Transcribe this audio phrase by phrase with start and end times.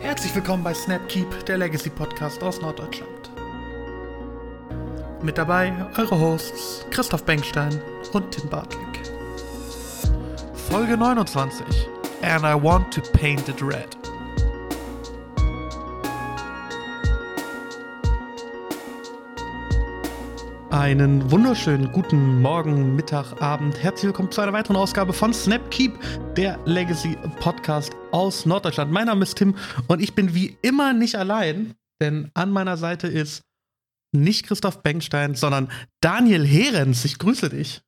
[0.00, 3.30] Herzlich willkommen bei Snapkeep, der Legacy Podcast aus Norddeutschland.
[5.22, 9.00] Mit dabei eure Hosts Christoph Bengstein und Tim Bartlick.
[10.70, 11.88] Folge 29
[12.22, 13.97] And I Want to Paint It Red.
[20.70, 23.82] Einen wunderschönen guten Morgen, Mittag, Abend.
[23.82, 25.98] Herzlich willkommen zu einer weiteren Ausgabe von Snapkeep,
[26.36, 28.92] der Legacy Podcast aus Norddeutschland.
[28.92, 29.56] Mein Name ist Tim
[29.86, 33.44] und ich bin wie immer nicht allein, denn an meiner Seite ist
[34.12, 37.02] nicht Christoph Bengstein, sondern Daniel Herens.
[37.06, 37.80] Ich grüße dich.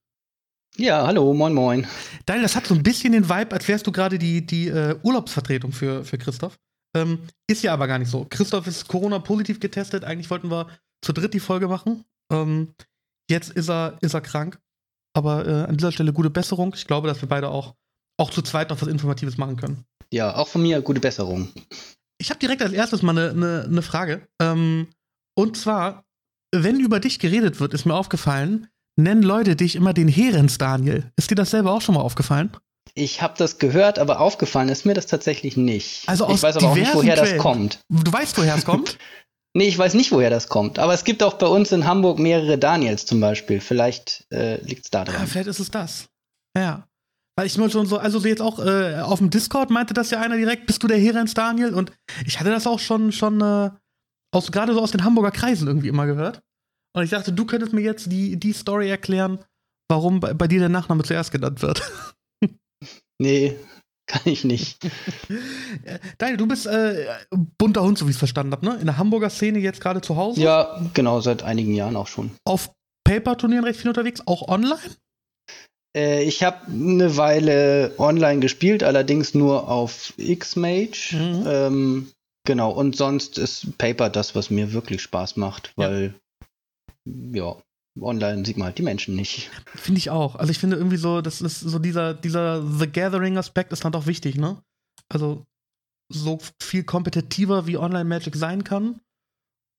[0.77, 1.87] Ja, hallo, moin, moin.
[2.25, 4.97] Daniel, das hat so ein bisschen den Vibe, als wärst du gerade die, die äh,
[5.03, 6.57] Urlaubsvertretung für, für Christoph.
[6.97, 8.27] Ähm, ist ja aber gar nicht so.
[8.31, 10.03] Christoph ist Corona-positiv getestet.
[10.03, 10.69] Eigentlich wollten wir
[11.03, 12.07] zu dritt die Folge machen.
[12.31, 12.75] Ähm,
[13.29, 14.59] jetzt ist er, ist er krank.
[15.13, 16.73] Aber äh, an dieser Stelle gute Besserung.
[16.77, 17.75] Ich glaube, dass wir beide auch,
[18.19, 19.85] auch zu zweit noch was Informatives machen können.
[20.13, 21.53] Ja, auch von mir gute Besserung.
[22.19, 24.27] Ich habe direkt als erstes mal eine ne, ne Frage.
[24.41, 24.89] Ähm,
[25.37, 26.05] und zwar,
[26.55, 31.11] wenn über dich geredet wird, ist mir aufgefallen, nennen Leute dich immer den Herens Daniel.
[31.17, 32.51] Ist dir das selber auch schon mal aufgefallen?
[32.95, 36.09] Ich habe das gehört, aber aufgefallen ist mir das tatsächlich nicht.
[36.09, 37.35] Also aus ich weiß aber auch nicht, woher Quellen.
[37.35, 37.81] das kommt.
[37.89, 38.99] Du weißt, woher es kommt?
[39.55, 40.79] nee, ich weiß nicht, woher das kommt.
[40.79, 43.61] Aber es gibt auch bei uns in Hamburg mehrere Daniels zum Beispiel.
[43.61, 45.21] Vielleicht äh, liegt es da dran.
[45.21, 46.09] Ja, vielleicht ist es das.
[46.57, 46.87] Ja.
[47.37, 50.21] Weil ich nur schon so, also jetzt auch äh, auf dem Discord meinte das ja
[50.21, 51.75] einer direkt, bist du der Herens Daniel?
[51.75, 51.93] Und
[52.27, 53.71] ich hatte das auch schon, schon äh,
[54.33, 56.43] aus, gerade so aus den Hamburger Kreisen irgendwie immer gehört.
[56.95, 59.39] Und ich dachte, du könntest mir jetzt die, die Story erklären,
[59.89, 61.83] warum bei, bei dir der Nachname zuerst genannt wird.
[63.19, 63.57] nee,
[64.11, 64.79] kann ich nicht.
[66.19, 67.07] Daniel, du bist äh,
[67.59, 68.77] bunter Hund, so wie ich es verstanden habe, ne?
[68.81, 70.41] In der Hamburger Szene jetzt gerade zu Hause?
[70.41, 72.33] Ja, genau, seit einigen Jahren auch schon.
[72.45, 72.71] Auf
[73.05, 74.81] Paper-Turnieren recht viel unterwegs, auch online?
[75.97, 81.17] Äh, ich habe eine Weile online gespielt, allerdings nur auf X-Mage.
[81.17, 81.45] Mhm.
[81.47, 82.13] Ähm,
[82.45, 86.15] genau, und sonst ist Paper das, was mir wirklich Spaß macht, weil
[87.05, 87.57] ja,
[87.99, 89.51] online sieht man halt die Menschen nicht.
[89.75, 90.37] Finde ich auch.
[90.37, 94.07] Also ich finde irgendwie so, das ist so dieser, dieser The Gathering-Aspekt ist dann doch
[94.07, 94.63] wichtig, ne?
[95.09, 95.47] Also
[96.13, 99.01] so viel kompetitiver wie Online-Magic sein kann,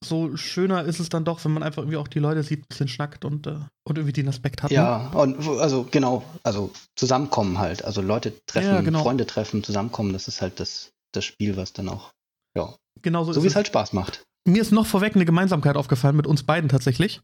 [0.04, 2.68] so schöner ist es dann doch, wenn man einfach irgendwie auch die Leute sieht, ein
[2.68, 4.72] bisschen schnackt und, äh, und irgendwie den Aspekt hat.
[4.72, 5.18] Ja, ne?
[5.18, 7.86] und also genau, also zusammenkommen halt.
[7.86, 9.04] Also Leute treffen, ja, genau.
[9.04, 12.12] Freunde treffen, zusammenkommen, das ist halt das, das Spiel, was dann auch,
[12.58, 14.24] ja, genau so, so wie es halt Spaß macht.
[14.48, 17.22] Mir ist noch vorweg eine Gemeinsamkeit aufgefallen mit uns beiden tatsächlich.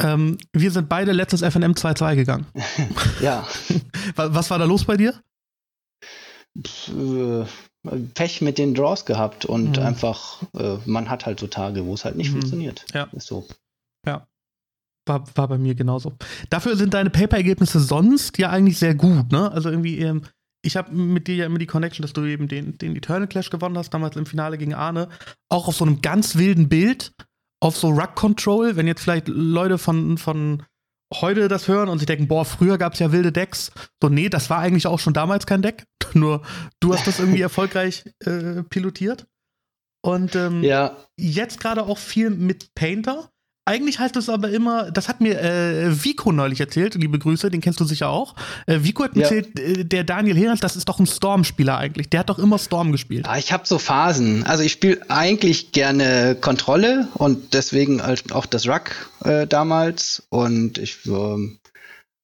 [0.00, 2.46] Ähm, wir sind beide letztes FNM 2-2 gegangen.
[3.20, 3.46] ja.
[4.16, 5.14] Was war da los bei dir?
[6.56, 7.44] Äh,
[8.14, 9.82] Pech mit den Draws gehabt und mhm.
[9.82, 12.40] einfach, äh, man hat halt so Tage, wo es halt nicht mhm.
[12.40, 12.84] funktioniert.
[12.92, 13.08] Ja.
[13.12, 13.46] Ist so.
[14.06, 14.26] Ja.
[15.06, 16.12] War, war bei mir genauso.
[16.50, 19.50] Dafür sind deine Paper-Ergebnisse sonst ja eigentlich sehr gut, ne?
[19.50, 20.22] Also irgendwie, ähm,
[20.62, 23.50] ich habe mit dir ja immer die Connection, dass du eben den, den Eternal Clash
[23.50, 25.08] gewonnen hast, damals im Finale gegen Arne.
[25.48, 27.14] Auch auf so einem ganz wilden Bild,
[27.60, 30.62] auf so Rug Control, wenn jetzt vielleicht Leute von, von
[31.14, 33.72] heute das hören und sich denken, boah, früher gab es ja wilde Decks.
[34.02, 35.84] So, nee, das war eigentlich auch schon damals kein Deck.
[36.14, 36.42] Nur
[36.80, 39.26] du hast das irgendwie erfolgreich äh, pilotiert.
[40.00, 40.96] Und ähm, ja.
[41.16, 43.30] jetzt gerade auch viel mit Painter.
[43.68, 47.60] Eigentlich heißt es aber immer, das hat mir äh, Vico neulich erzählt, liebe Grüße, den
[47.60, 48.34] kennst du sicher auch.
[48.64, 49.28] Äh, Vico hat mir ja.
[49.28, 52.08] erzählt, äh, der Daniel Herens, das ist doch ein Storm-Spieler eigentlich.
[52.08, 53.26] Der hat doch immer Storm gespielt.
[53.26, 54.44] Ja, ich habe so Phasen.
[54.44, 60.22] Also ich spiele eigentlich gerne Kontrolle und deswegen auch das Ruck äh, damals.
[60.30, 61.58] Und ich ähm,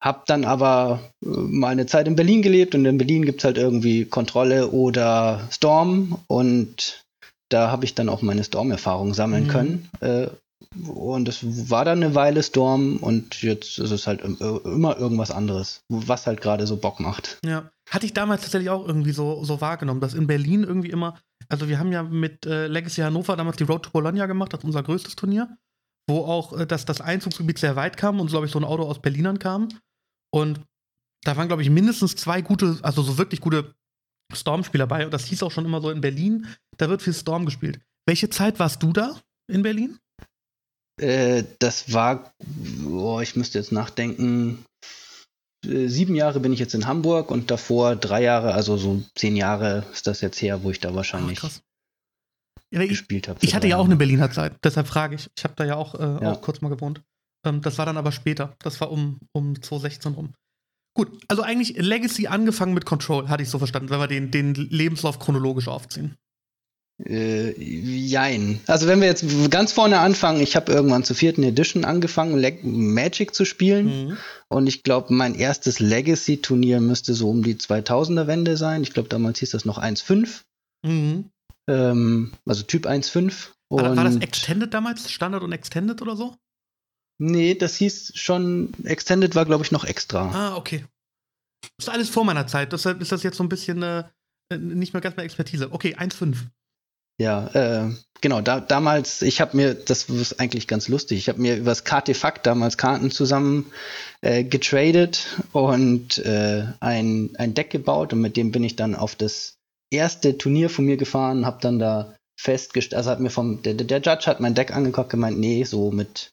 [0.00, 3.44] habe dann aber äh, mal eine Zeit in Berlin gelebt und in Berlin gibt es
[3.44, 7.04] halt irgendwie Kontrolle oder Storm und
[7.50, 9.48] da habe ich dann auch meine Storm-Erfahrung sammeln mhm.
[9.48, 9.90] können.
[10.00, 10.28] Äh,
[10.86, 15.82] und es war dann eine Weile Storm und jetzt ist es halt immer irgendwas anderes,
[15.88, 17.38] was halt gerade so Bock macht.
[17.44, 17.70] Ja.
[17.90, 21.68] Hatte ich damals tatsächlich auch irgendwie so, so wahrgenommen, dass in Berlin irgendwie immer, also
[21.68, 24.64] wir haben ja mit äh, Legacy Hannover damals die Road to Bologna gemacht, das ist
[24.64, 25.56] unser größtes Turnier,
[26.08, 28.84] wo auch äh, das, das Einzugsgebiet sehr weit kam und, glaube ich, so ein Auto
[28.84, 29.68] aus Berlinern kam.
[30.32, 30.60] Und
[31.24, 33.74] da waren, glaube ich, mindestens zwei gute, also so wirklich gute
[34.32, 35.04] Storm-Spieler bei.
[35.04, 36.46] Und das hieß auch schon immer so in Berlin,
[36.78, 37.80] da wird viel Storm gespielt.
[38.06, 39.16] Welche Zeit warst du da
[39.50, 39.98] in Berlin?
[41.00, 42.32] Äh, das war,
[42.88, 44.64] oh, ich müsste jetzt nachdenken,
[45.64, 49.36] äh, sieben Jahre bin ich jetzt in Hamburg und davor drei Jahre, also so zehn
[49.36, 51.50] Jahre ist das jetzt her, wo ich da wahrscheinlich Ach,
[52.72, 53.38] ja, gespielt habe.
[53.42, 55.30] Ich hatte ja auch eine Berliner Zeit, deshalb frage ich.
[55.36, 56.32] Ich habe da ja auch, äh, ja.
[56.32, 57.02] auch kurz mal gewohnt.
[57.44, 58.54] Ähm, das war dann aber später.
[58.60, 60.34] Das war um, um 2016 rum.
[60.96, 64.54] Gut, also eigentlich Legacy angefangen mit Control, hatte ich so verstanden, wenn wir den, den
[64.54, 66.16] Lebenslauf chronologisch aufziehen.
[67.02, 68.60] Äh, jein.
[68.66, 72.56] Also wenn wir jetzt ganz vorne anfangen, ich habe irgendwann zur vierten Edition angefangen, Le
[72.62, 73.86] Magic zu spielen.
[73.86, 74.16] Mhm.
[74.48, 78.82] Und ich glaube, mein erstes Legacy-Turnier müsste so um die 2000er-Wende sein.
[78.82, 80.42] Ich glaube, damals hieß das noch 1.5.
[80.86, 81.30] Mhm.
[81.68, 83.48] ähm, also Typ 1.5.
[83.70, 85.10] War, war das Extended damals?
[85.10, 86.36] Standard und Extended oder so?
[87.18, 90.30] Nee, das hieß schon, Extended war, glaube ich, noch extra.
[90.32, 90.84] Ah, okay.
[91.78, 94.04] Das ist alles vor meiner Zeit, deshalb ist das jetzt so ein bisschen äh,
[94.56, 95.72] nicht mehr ganz mehr Expertise.
[95.72, 96.36] Okay, 1,5.
[97.18, 97.90] Ja, äh,
[98.20, 101.84] genau, da, damals, ich habe mir, das ist eigentlich ganz lustig, ich habe mir übers
[101.84, 103.70] Kartefakt damals Karten zusammen
[104.20, 109.14] äh, getradet und äh, ein, ein Deck gebaut und mit dem bin ich dann auf
[109.14, 109.58] das
[109.90, 114.00] erste Turnier von mir gefahren, habe dann da festgestellt, also hat mir vom, der, der
[114.00, 116.32] Judge hat mein Deck angeguckt, gemeint, nee, so mit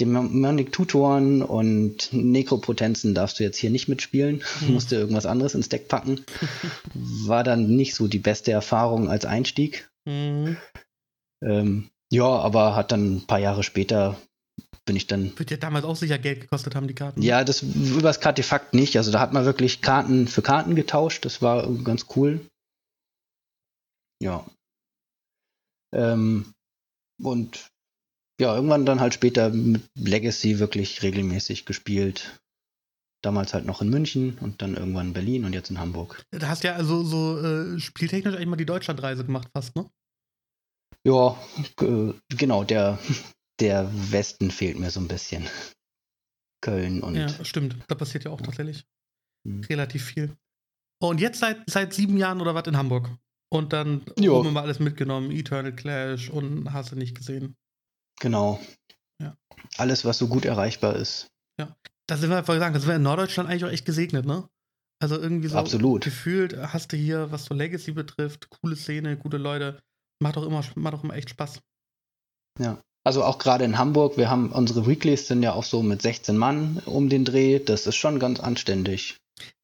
[0.00, 4.72] Demonic Tutoren und Nekropotenzen darfst du jetzt hier nicht mitspielen, mhm.
[4.74, 6.24] musste irgendwas anderes ins Deck packen.
[6.94, 9.88] War dann nicht so die beste Erfahrung als Einstieg.
[10.06, 10.56] Mhm.
[11.42, 14.16] Ähm, ja, aber hat dann ein paar Jahre später
[14.86, 15.36] bin ich dann.
[15.38, 17.20] Wird ja damals auch sicher Geld gekostet haben, die Karten.
[17.20, 18.96] Ja, das übers Kartefakt nicht.
[18.96, 21.24] Also da hat man wirklich Karten für Karten getauscht.
[21.24, 22.48] Das war ganz cool.
[24.22, 24.46] Ja.
[25.92, 26.52] Ähm,
[27.20, 27.68] und
[28.40, 32.38] ja, irgendwann dann halt später mit Legacy wirklich regelmäßig gespielt.
[33.22, 36.24] Damals halt noch in München und dann irgendwann in Berlin und jetzt in Hamburg.
[36.30, 39.90] Da hast ja also so äh, spieltechnisch eigentlich mal die Deutschlandreise gemacht, fast, ne?
[41.04, 41.38] Ja,
[41.80, 42.98] äh, genau, der,
[43.60, 45.48] der Westen fehlt mir so ein bisschen.
[46.60, 47.14] Köln und.
[47.14, 47.76] Ja, stimmt.
[47.88, 48.84] Da passiert ja auch tatsächlich
[49.44, 49.62] mhm.
[49.64, 50.36] relativ viel.
[51.00, 53.10] Und jetzt seit, seit sieben Jahren oder was in Hamburg.
[53.52, 54.36] Und dann jo.
[54.36, 57.56] haben wir mal alles mitgenommen, Eternal Clash und hast du nicht gesehen.
[58.20, 58.60] Genau.
[59.22, 59.36] Ja.
[59.76, 61.28] Alles, was so gut erreichbar ist.
[61.58, 61.76] Ja.
[62.08, 64.48] Da sind wir vorher sagen, das wäre in Norddeutschland eigentlich auch echt gesegnet, ne?
[65.02, 66.04] Also irgendwie so Absolut.
[66.04, 69.78] gefühlt hast du hier, was so Legacy betrifft, coole Szene, gute Leute.
[70.22, 71.60] Macht doch immer, macht doch immer echt Spaß.
[72.58, 72.80] Ja.
[73.04, 76.36] Also auch gerade in Hamburg, wir haben unsere Weeklies sind ja auch so mit 16
[76.36, 77.60] Mann um den Dreh.
[77.60, 79.18] Das ist schon ganz anständig.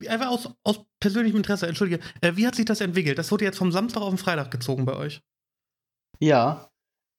[0.07, 3.19] Einfach aus, aus persönlichem Interesse, entschuldige, äh, wie hat sich das entwickelt?
[3.19, 5.23] Das wurde jetzt vom Samstag auf den Freitag gezogen bei euch.
[6.21, 6.71] Ja,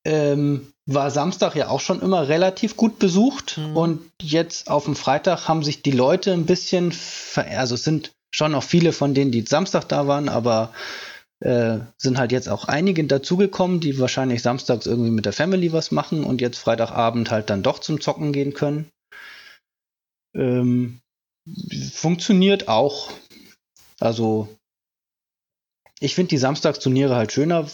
[0.06, 3.78] ähm, war Samstag ja auch schon immer relativ gut besucht mhm.
[3.78, 8.12] und jetzt auf dem Freitag haben sich die Leute ein bisschen, ver also es sind
[8.32, 10.74] schon noch viele von denen, die Samstag da waren, aber
[11.40, 15.92] äh, sind halt jetzt auch einige dazugekommen, die wahrscheinlich samstags irgendwie mit der Family was
[15.92, 18.90] machen und jetzt Freitagabend halt dann doch zum Zocken gehen können.
[20.36, 21.00] Ähm,
[21.94, 23.12] funktioniert auch.
[24.00, 24.50] Also
[26.00, 27.68] ich finde die Samstagsturniere halt schöner,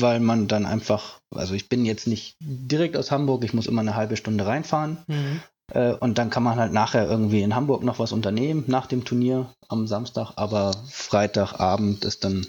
[0.00, 3.80] weil man dann einfach, also ich bin jetzt nicht direkt aus Hamburg, ich muss immer
[3.80, 4.98] eine halbe Stunde reinfahren.
[5.06, 5.40] Mhm.
[5.72, 9.04] Äh, und dann kann man halt nachher irgendwie in Hamburg noch was unternehmen nach dem
[9.04, 12.46] Turnier am Samstag, aber Freitagabend ist dann,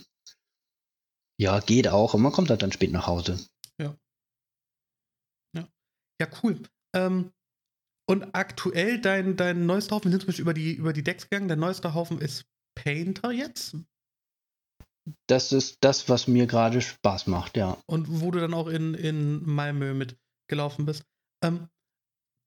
[1.39, 3.39] ja, geht auch und man kommt halt dann spät nach Hause.
[3.80, 3.95] Ja.
[5.56, 5.68] Ja,
[6.19, 6.62] ja cool.
[6.95, 7.31] Ähm,
[8.09, 11.30] und aktuell dein, dein neuester Haufen, wir sind zum Beispiel über die, über die Decks
[11.30, 12.45] gegangen, der neueste Haufen ist
[12.75, 13.75] Painter jetzt
[15.27, 17.77] das ist das, was mir gerade Spaß macht, ja.
[17.86, 21.03] Und wo du dann auch in, in Malmö mitgelaufen bist.
[21.44, 21.68] Ähm,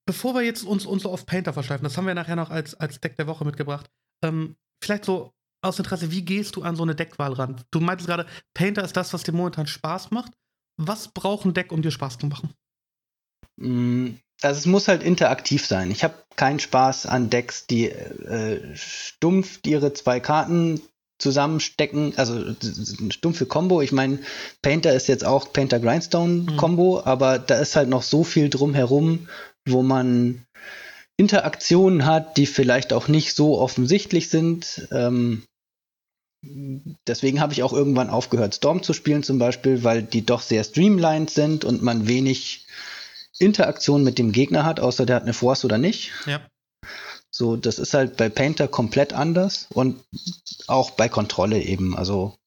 [0.07, 2.75] bevor wir jetzt uns, uns so auf Painter verschleifen, das haben wir nachher noch als,
[2.75, 3.91] als Deck der Woche mitgebracht.
[4.23, 7.61] Ähm, vielleicht so aus Interesse, wie gehst du an so eine Deckwahl ran?
[7.71, 10.33] Du meintest gerade, Painter ist das, was dir momentan Spaß macht.
[10.77, 12.53] Was braucht ein Deck, um dir Spaß zu machen?
[13.57, 15.91] Mm, also es muss halt interaktiv sein.
[15.91, 20.83] Ich habe keinen Spaß an Decks, die äh, stumpf ihre zwei Karten
[21.25, 23.81] zusammenstecken, also eine stumpfe Combo.
[23.81, 24.19] Ich meine,
[24.61, 27.09] Painter ist jetzt auch Painter Grindstone Combo, mhm.
[27.09, 29.27] aber da ist halt noch so viel drumherum,
[29.67, 30.45] wo man
[31.17, 34.87] Interaktionen hat, die vielleicht auch nicht so offensichtlich sind.
[34.93, 35.45] Ähm,
[37.07, 40.63] deswegen habe ich auch irgendwann aufgehört, Storm zu spielen zum Beispiel, weil die doch sehr
[40.63, 42.67] streamlined sind und man wenig
[43.39, 46.13] Interaktion mit dem Gegner hat, außer der hat eine Force oder nicht.
[46.27, 46.43] Ja.
[47.37, 50.01] So, das ist halt bei Painter komplett anders und
[50.69, 51.97] auch bei Kontrolle eben.
[51.97, 52.39] Also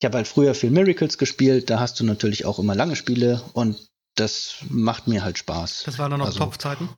[0.00, 3.42] ich habe halt früher viel Miracles gespielt, da hast du natürlich auch immer lange Spiele
[3.52, 5.82] und das macht mir halt Spaß.
[5.84, 6.88] Das waren dann noch also, Topfzeiten?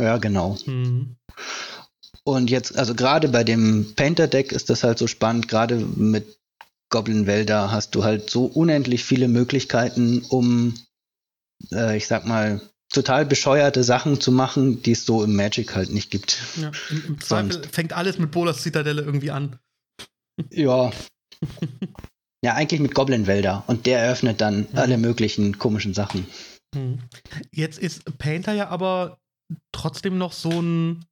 [0.00, 0.56] Ja, genau.
[0.64, 1.16] Mhm.
[2.22, 6.38] Und jetzt, also gerade bei dem Painter-Deck ist das halt so spannend, gerade mit
[6.88, 10.74] Goblin Wälder hast du halt so unendlich viele Möglichkeiten, um,
[11.72, 12.60] äh, ich sag mal,
[12.94, 16.38] total bescheuerte Sachen zu machen, die es so im Magic halt nicht gibt.
[16.60, 19.58] Ja, im, im Zweifel fängt alles mit Bolas Zitadelle irgendwie an.
[20.50, 20.90] Ja.
[22.44, 23.64] ja, eigentlich mit Goblin-Wälder.
[23.66, 24.78] Und der eröffnet dann mhm.
[24.78, 26.26] alle möglichen komischen Sachen.
[26.74, 27.00] Mhm.
[27.50, 29.18] Jetzt ist Painter ja aber
[29.72, 31.04] trotzdem noch so ein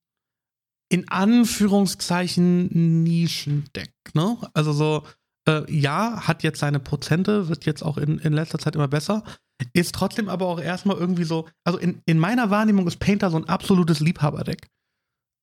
[0.93, 4.37] in Anführungszeichen Nischendeck, ne?
[4.53, 5.07] Also so,
[5.49, 9.25] äh, ja, hat jetzt seine Prozente, wird jetzt auch in, in letzter Zeit immer besser,
[9.73, 13.37] ist trotzdem aber auch erstmal irgendwie so, also in, in meiner Wahrnehmung ist Painter so
[13.37, 14.69] ein absolutes Liebhaberdeck.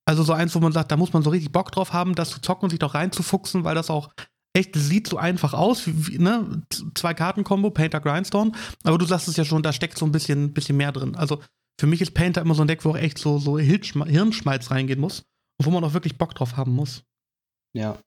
[0.06, 2.32] Also so eins, wo man sagt, da muss man so richtig Bock drauf haben, das
[2.32, 4.10] zu zocken und sich doch reinzufuchsen, weil das auch
[4.54, 6.64] echt, sieht so einfach aus, wie, ne?
[6.96, 8.52] Zwei Karten-Kombo, Painter Grindstone.
[8.84, 11.16] Aber du sagst es ja schon, da steckt so ein bisschen, bisschen mehr drin.
[11.16, 11.42] Also
[11.80, 15.00] für mich ist Painter immer so ein Deck, wo auch echt so, so Hirnschmalz reingehen
[15.00, 15.26] muss
[15.60, 17.04] und wo man auch wirklich Bock drauf haben muss.
[17.74, 17.98] Ja.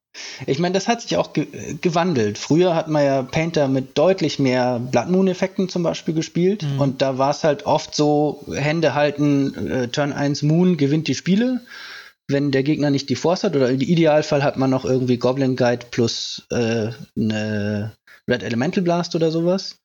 [0.47, 1.47] Ich meine, das hat sich auch ge
[1.81, 2.37] gewandelt.
[2.37, 6.63] Früher hat man ja Painter mit deutlich mehr Blood Moon Effekten zum Beispiel gespielt.
[6.63, 6.81] Mhm.
[6.81, 11.15] Und da war es halt oft so, Hände halten, äh, Turn 1 Moon gewinnt die
[11.15, 11.61] Spiele.
[12.29, 15.57] Wenn der Gegner nicht die Force hat, oder im Idealfall hat man noch irgendwie Goblin
[15.57, 17.93] Guide plus äh, eine
[18.29, 19.81] Red Elemental Blast oder sowas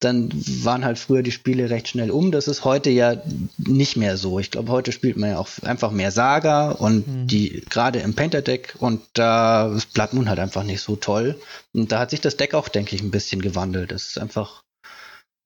[0.00, 0.30] dann
[0.64, 2.32] waren halt früher die Spiele recht schnell um.
[2.32, 3.22] Das ist heute ja
[3.58, 4.38] nicht mehr so.
[4.38, 7.26] Ich glaube, heute spielt man ja auch einfach mehr Saga und mhm.
[7.26, 11.38] die gerade im Painter Deck und da ist Blood Moon halt einfach nicht so toll.
[11.74, 13.92] Und da hat sich das Deck auch, denke ich, ein bisschen gewandelt.
[13.92, 14.62] Das ist einfach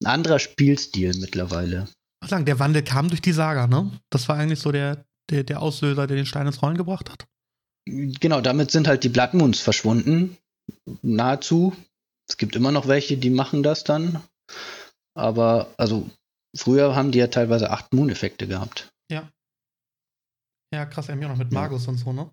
[0.01, 1.87] ein anderer Spielstil mittlerweile.
[2.23, 3.91] Ich sagen, der Wandel kam durch die Saga, ne?
[4.09, 7.25] Das war eigentlich so der, der, der Auslöser, der den Stein ins Rollen gebracht hat.
[7.85, 10.37] Genau, damit sind halt die Blood Moons verschwunden.
[11.01, 11.75] Nahezu.
[12.27, 14.21] Es gibt immer noch welche, die machen das dann,
[15.15, 16.09] aber, also,
[16.55, 18.89] früher haben die ja teilweise acht Moon-Effekte gehabt.
[19.11, 19.29] Ja.
[20.73, 21.91] Ja, krass, irgendwie auch noch mit Magus ja.
[21.91, 22.29] und so, ne?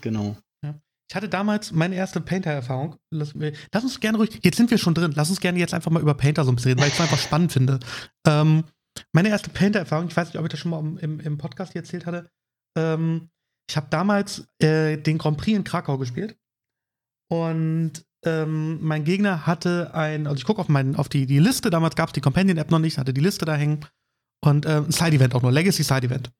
[0.00, 0.36] Genau.
[0.64, 0.80] Ja.
[1.10, 2.96] Ich hatte damals meine erste Painter-Erfahrung.
[3.10, 5.90] Lass, lass, uns gerne ruhig, jetzt sind wir schon drin, lass uns gerne jetzt einfach
[5.90, 7.80] mal über Painter so ein bisschen reden, weil ich es einfach spannend finde.
[8.26, 8.64] Ähm,
[9.12, 12.06] meine erste Painter-Erfahrung, ich weiß nicht, ob ich das schon mal im, im Podcast erzählt
[12.06, 12.30] hatte.
[12.76, 13.30] Ähm,
[13.68, 16.36] ich habe damals äh, den Grand Prix in Krakau gespielt.
[17.30, 21.96] Und ähm, mein Gegner hatte ein, also ich gucke auf, auf die, die Liste, damals
[21.96, 23.86] gab es die Companion-App noch nicht, hatte die Liste da hängen.
[24.44, 26.30] Und äh, ein Side-Event auch nur, Legacy Side-Event.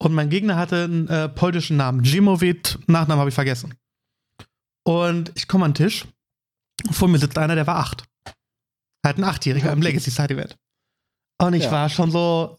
[0.00, 3.74] Und mein Gegner hatte einen äh, polnischen Namen, Jimowit, Nachnamen habe ich vergessen.
[4.86, 6.06] Und ich komme an den Tisch,
[6.90, 8.04] vor mir sitzt einer, der war acht.
[9.04, 10.56] Halt ein Achtjähriger im Legacy Side-Event.
[11.40, 11.70] Und ich ja.
[11.70, 12.58] war schon so,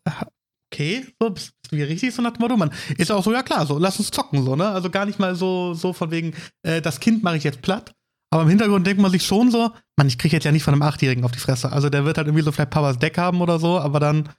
[0.71, 3.43] okay, so, bist du hier richtig so nach dem Motto, man ist auch so, ja
[3.43, 4.67] klar, so, lass uns zocken, so, ne?
[4.67, 6.33] Also gar nicht mal so, so von wegen,
[6.63, 7.93] äh, das Kind mache ich jetzt platt,
[8.31, 10.73] aber im Hintergrund denkt man sich schon so, man, ich kriege jetzt ja nicht von
[10.73, 11.71] einem Achtjährigen auf die Fresse.
[11.71, 14.29] Also der wird halt irgendwie so vielleicht Powers Deck haben oder so, aber dann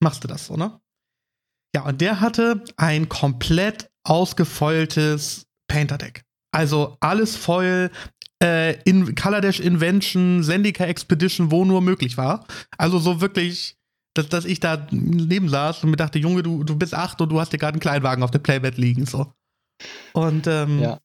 [0.00, 0.80] machst du das so, ne?
[1.74, 6.24] Ja, und der hatte ein komplett ausgefeultes Painter-Deck.
[6.52, 7.90] Also alles Foil,
[8.42, 12.46] äh, in Color Dash Invention, Zendika Expedition, wo nur möglich war.
[12.76, 13.76] Also so wirklich,
[14.14, 17.28] dass, dass ich da neben saß und mir dachte, Junge, du, du bist acht und
[17.28, 19.06] du hast dir gerade einen Kleinwagen auf dem Playbed liegen.
[19.06, 19.32] So.
[20.12, 20.98] Und ähm, ja.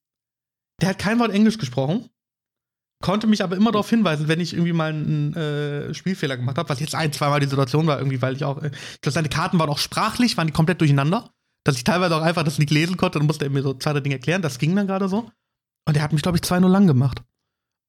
[0.82, 2.10] der hat kein Wort Englisch gesprochen
[3.02, 6.70] konnte mich aber immer darauf hinweisen, wenn ich irgendwie mal einen äh, Spielfehler gemacht habe,
[6.70, 9.30] was jetzt ein, zweimal die Situation war, irgendwie, weil ich auch, äh, ich glaube, seine
[9.30, 11.30] Karten waren auch sprachlich, waren die komplett durcheinander,
[11.66, 13.94] dass ich teilweise auch einfach das nicht lesen konnte, dann musste er mir so zwei,
[13.94, 15.30] drei Dinge erklären, das ging dann gerade so.
[15.88, 17.22] Und er hat mich, glaube ich, zwei nur lang gemacht.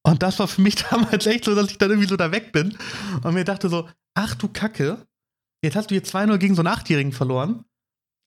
[0.06, 2.52] Und das war für mich damals echt so, dass ich dann irgendwie so da weg
[2.52, 2.76] bin
[3.22, 5.06] und mir dachte so, ach du Kacke,
[5.64, 7.64] jetzt hast du hier 2-0 gegen so einen Achtjährigen verloren.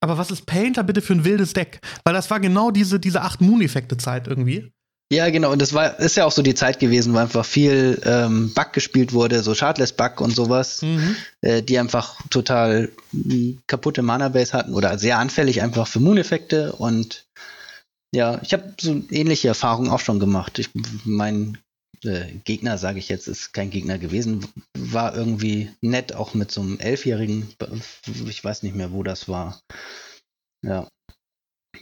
[0.01, 1.81] Aber was ist Painter bitte für ein wildes Deck?
[2.05, 4.71] Weil das war genau diese, diese acht Moon-Effekte-Zeit irgendwie.
[5.11, 5.51] Ja, genau.
[5.51, 8.73] Und das war, ist ja auch so die Zeit gewesen, wo einfach viel ähm, Bug
[8.73, 11.15] gespielt wurde, so Shardless Bug und sowas, mhm.
[11.41, 16.73] äh, die einfach total mh, kaputte Mana-Base hatten oder sehr anfällig einfach für Moon-Effekte.
[16.73, 17.25] Und
[18.13, 20.59] ja, ich habe so ähnliche Erfahrungen auch schon gemacht.
[20.59, 20.69] Ich,
[21.05, 21.57] mein
[22.03, 24.45] äh, Gegner, sage ich jetzt, ist kein Gegner gewesen,
[24.77, 27.47] war irgendwie nett, auch mit so einem Elfjährigen.
[28.27, 29.59] Ich weiß nicht mehr, wo das war.
[30.63, 30.87] Ja.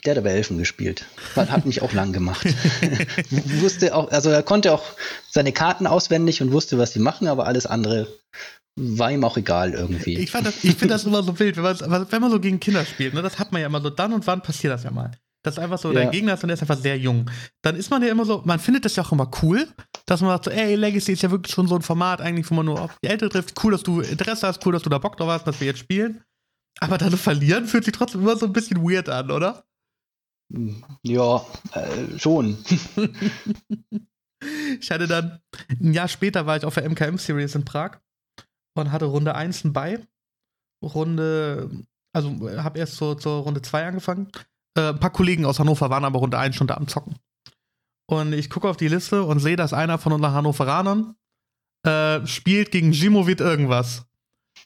[0.06, 1.06] Der hat aber Elfen gespielt.
[1.36, 2.46] Hat mich auch lang gemacht.
[3.30, 4.84] wusste auch, also er konnte auch
[5.30, 8.08] seine Karten auswendig und wusste, was sie machen, aber alles andere
[8.78, 10.18] war ihm auch egal irgendwie.
[10.18, 13.14] Ich, ich finde das immer so wild, wenn man, wenn man so gegen Kinder spielt,
[13.14, 15.12] ne, das hat man ja immer so, dann und wann passiert das ja mal.
[15.44, 16.02] Das ist einfach so, ja.
[16.02, 17.30] dein Gegner ist und der ist einfach sehr jung.
[17.62, 19.68] Dann ist man ja immer so, man findet das ja auch immer cool,
[20.06, 22.56] dass man sagt so, ey, Legacy ist ja wirklich schon so ein Format eigentlich, wo
[22.56, 23.64] man nur auf die Ältere trifft.
[23.64, 25.80] Cool, dass du Interesse hast, cool, dass du da Bock drauf hast, dass wir jetzt
[25.80, 26.22] spielen.
[26.80, 29.64] Aber dann verlieren fühlt sich trotzdem immer so ein bisschen weird an, oder?
[31.04, 32.58] Ja, äh, schon.
[34.80, 35.40] ich hatte dann,
[35.70, 38.00] ein Jahr später war ich auf der MKM-Series in Prag
[38.76, 40.00] und hatte Runde 1 bei.
[40.82, 41.70] Runde,
[42.14, 42.30] also
[42.62, 44.30] habe erst so, zur Runde 2 angefangen.
[44.78, 47.16] Äh, ein paar Kollegen aus Hannover waren aber Runde 1 schon da am Zocken.
[48.10, 51.16] Und ich gucke auf die Liste und sehe, dass einer von unseren Hannoveranern
[51.86, 54.06] äh, spielt gegen Jimovic irgendwas.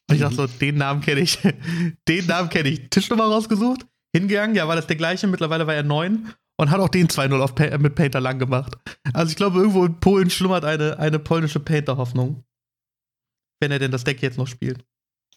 [0.07, 1.39] Und ich dachte so, den Namen kenne ich.
[2.07, 2.89] den Namen kenne ich.
[2.89, 6.89] Tischnummer rausgesucht, hingegangen, ja, war das der gleiche, mittlerweile war er neun und hat auch
[6.89, 8.77] den 2-0 pa mit Painter lang gemacht.
[9.13, 12.43] Also ich glaube, irgendwo in Polen schlummert eine, eine polnische Painter-Hoffnung.
[13.59, 14.83] Wenn er denn das Deck jetzt noch spielt.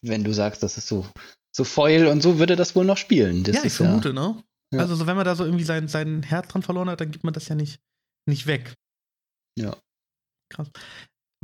[0.03, 1.07] Wenn du sagst, das ist so,
[1.55, 3.43] so Foil und so, würde das wohl noch spielen.
[3.43, 4.45] Das ja, ich vermute, ja, ne?
[4.73, 4.81] Ja.
[4.81, 7.25] Also so, wenn man da so irgendwie sein, sein Herz dran verloren hat, dann gibt
[7.25, 7.81] man das ja nicht,
[8.29, 8.75] nicht weg.
[9.59, 9.77] Ja.
[10.51, 10.71] Krass.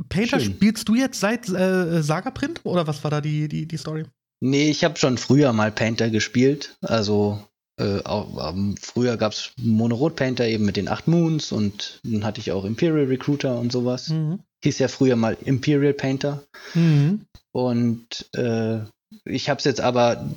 [0.09, 0.53] Painter Schön.
[0.53, 4.05] spielst du jetzt seit äh, Saga-Print oder was war da die, die, die Story?
[4.41, 6.75] Nee, ich habe schon früher mal Painter gespielt.
[6.81, 7.41] Also
[7.81, 12.39] Äh, auch, ähm, früher gab es Mono-Rot-Painter eben mit den acht Moons und dann hatte
[12.39, 14.09] ich auch Imperial Recruiter und sowas.
[14.09, 14.39] Mhm.
[14.63, 16.43] Hieß ja früher mal Imperial Painter.
[16.75, 17.21] Mhm.
[17.51, 18.79] Und äh,
[19.25, 20.29] ich habe es jetzt aber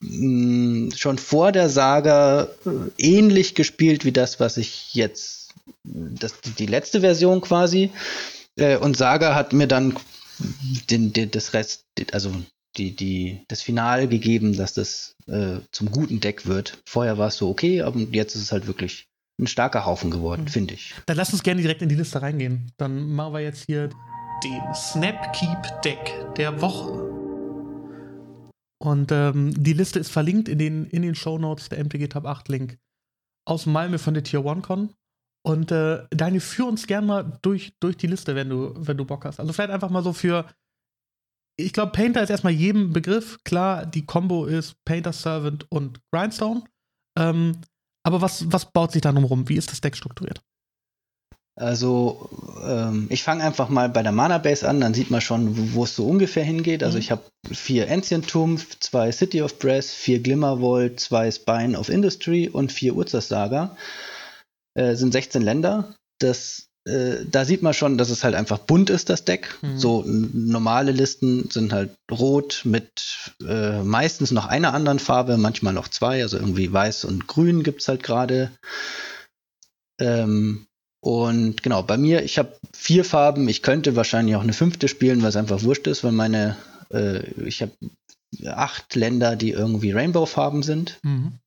[0.00, 6.34] mh, mm, schon vor der Saga äh, ähnlich gespielt wie das, was ich jetzt, das,
[6.58, 7.92] die letzte Version quasi.
[8.56, 9.96] Äh, und Saga hat mir dann
[10.90, 12.30] den, den, das Rest, also
[12.80, 16.78] die, die, das Final gegeben, dass das äh, zum guten Deck wird.
[16.86, 19.06] Vorher war es so okay, aber jetzt ist es halt wirklich
[19.38, 20.48] ein starker Haufen geworden, mhm.
[20.48, 20.94] finde ich.
[21.06, 22.72] Dann lass uns gerne direkt in die Liste reingehen.
[22.78, 23.90] Dann machen wir jetzt hier
[24.42, 27.10] den Snapkeep Deck der Woche.
[28.82, 32.24] Und ähm, die Liste ist verlinkt in den, in den Show Notes der MTG Top
[32.24, 32.78] 8 Link
[33.46, 34.94] aus Malmö von der Tier 1 Con.
[35.42, 39.04] Und äh, Daniel, führ uns gerne mal durch, durch die Liste, wenn du, wenn du
[39.04, 39.40] Bock hast.
[39.40, 40.46] Also vielleicht einfach mal so für.
[41.60, 43.38] Ich glaube, Painter ist erstmal jedem Begriff.
[43.44, 46.64] Klar, die Combo ist Painter Servant und Grindstone.
[47.18, 47.60] Ähm,
[48.02, 49.48] aber was, was baut sich da drum rum?
[49.48, 50.42] Wie ist das Deck strukturiert?
[51.60, 52.30] Also,
[52.64, 55.84] ähm, ich fange einfach mal bei der Mana Base an, dann sieht man schon, wo
[55.84, 56.82] es so ungefähr hingeht.
[56.82, 57.00] Also, mhm.
[57.00, 62.48] ich habe vier Ancient Tomb, zwei City of Brass, vier Glimmervolt, zwei Spine of Industry
[62.48, 63.76] und vier Urzas Saga.
[64.74, 65.94] Äh, sind 16 Länder.
[66.18, 69.56] Das, äh, da sieht man schon, dass es halt einfach bunt ist, das Deck.
[69.62, 69.78] Mhm.
[69.78, 75.88] So normale Listen sind halt rot mit äh, meistens noch einer anderen Farbe, manchmal noch
[75.88, 78.50] zwei, also irgendwie weiß und grün gibt es halt gerade.
[80.00, 80.66] Ähm,
[81.02, 83.48] und genau, bei mir, ich habe vier Farben.
[83.48, 86.56] Ich könnte wahrscheinlich auch eine fünfte spielen, weil es einfach wurscht ist, weil meine,
[86.90, 87.72] äh, ich habe
[88.46, 90.98] acht Länder, die irgendwie Rainbow-Farben sind.
[91.02, 91.38] Mhm.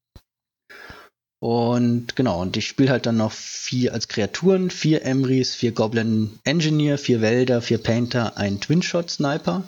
[1.44, 6.40] Und genau, und ich spiele halt dann noch vier als Kreaturen, vier Emrys, vier Goblin
[6.46, 9.66] Engineer, vier Wälder, vier Painter, ein Twin-Shot Sniper.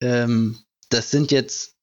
[0.00, 1.74] Ähm, das sind jetzt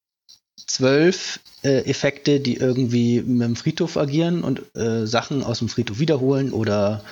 [0.55, 5.99] zwölf äh, Effekte, die irgendwie mit dem Friedhof agieren und äh, Sachen aus dem Friedhof
[5.99, 7.03] wiederholen oder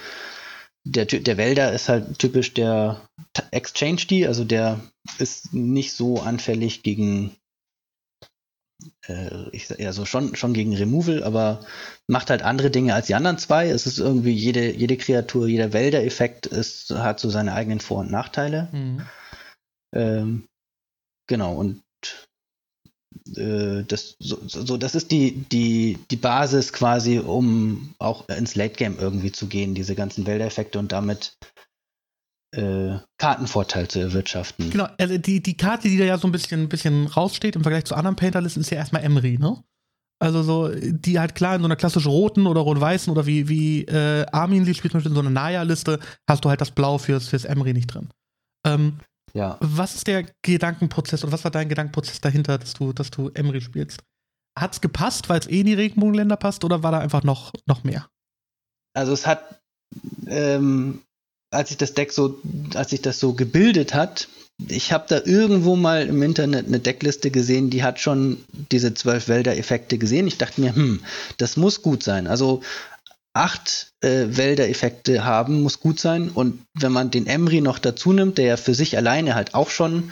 [0.86, 3.02] der, der Wälder ist halt typisch der
[3.52, 4.80] Exchange D, also der
[5.20, 7.36] ist nicht so anfällig gegen
[9.08, 11.66] äh, ich ja so schon, schon gegen Removal, aber
[12.08, 13.70] macht halt andere Dinge als die anderen zwei.
[13.70, 18.12] Es ist irgendwie jede, jede Kreatur, jeder Wälder-Effekt ist, hat so seine eigenen Vor- und
[18.12, 18.70] Nachteile.
[18.72, 19.06] Mhm.
[19.94, 20.48] Ähm,
[21.28, 21.82] genau, und
[23.36, 28.76] äh, das, so, so, das ist die, die, die Basis quasi, um auch ins Late
[28.76, 31.38] Game irgendwie zu gehen, diese ganzen Wälder-Effekte und damit
[32.52, 34.70] äh, Kartenvorteil zu erwirtschaften.
[34.70, 37.64] Genau, also die, die Karte, die da ja so ein bisschen, ein bisschen raussteht im
[37.64, 39.64] Vergleich zu anderen Painterlisten, ist ja erstmal Emery, ne?
[40.20, 43.86] Also so, die halt klar in so einer klassischen roten oder rot-weißen oder wie, wie
[43.86, 47.00] äh, Armin sie spielt, zum Beispiel in so einer Naya-Liste, hast du halt das Blau
[47.00, 48.10] fürs, fürs Emery nicht drin.
[48.64, 49.00] Ähm,
[49.34, 49.58] ja.
[49.62, 53.62] Was ist der Gedankenprozess oder was war dein Gedankenprozess dahinter, dass du, dass du Emery
[53.62, 54.04] spielst?
[54.56, 57.52] Hat es gepasst, weil es eh in die Regenbogenländer passt oder war da einfach noch,
[57.66, 58.08] noch mehr?
[58.94, 59.62] Also es hat
[60.28, 61.02] ähm,
[61.52, 62.40] als sich das Deck so,
[62.74, 64.28] als sich das so gebildet hat,
[64.68, 69.28] ich habe da irgendwo mal im Internet eine Deckliste gesehen, die hat schon diese zwölf
[69.28, 70.28] Wälder-Effekte gesehen.
[70.28, 71.02] Ich dachte mir, hm,
[71.38, 72.28] das muss gut sein.
[72.28, 72.62] Also
[73.34, 76.30] acht äh, Wälder-Effekte haben, muss gut sein.
[76.30, 79.70] Und wenn man den Emry noch dazu nimmt, der ja für sich alleine halt auch
[79.70, 80.12] schon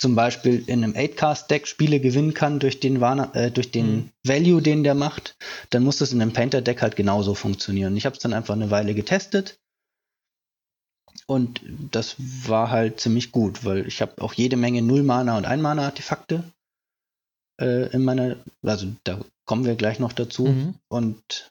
[0.00, 4.10] zum Beispiel in einem 8-Cast-Deck Spiele gewinnen kann durch den, Warner, äh, durch den mhm.
[4.24, 5.34] Value, den der macht,
[5.70, 7.96] dann muss das in einem Painter-Deck halt genauso funktionieren.
[7.96, 9.58] Ich habe es dann einfach eine Weile getestet
[11.26, 16.44] und das war halt ziemlich gut, weil ich habe auch jede Menge Null-Mana und Ein-Mana-Artefakte
[17.60, 20.46] äh, in meiner, also da kommen wir gleich noch dazu.
[20.46, 20.74] Mhm.
[20.88, 21.50] Und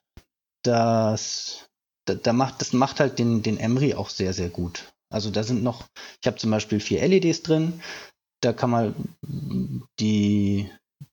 [0.63, 1.67] das,
[2.05, 4.91] da, da, macht, das macht halt den, den Emry auch sehr, sehr gut.
[5.13, 5.85] Also da sind noch,
[6.21, 7.81] ich habe zum Beispiel vier LEDs drin,
[8.41, 8.95] da kann man
[9.99, 10.69] die,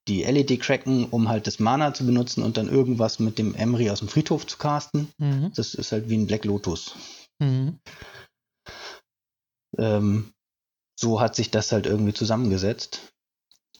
[0.09, 3.90] die LED cracken, um halt das Mana zu benutzen und dann irgendwas mit dem Emry
[3.90, 5.09] aus dem Friedhof zu casten.
[5.18, 5.52] Mhm.
[5.54, 6.96] Das ist halt wie ein Black Lotus.
[7.38, 7.78] Mhm
[9.78, 10.32] ähm,
[10.96, 13.00] so hat sich das halt irgendwie zusammengesetzt.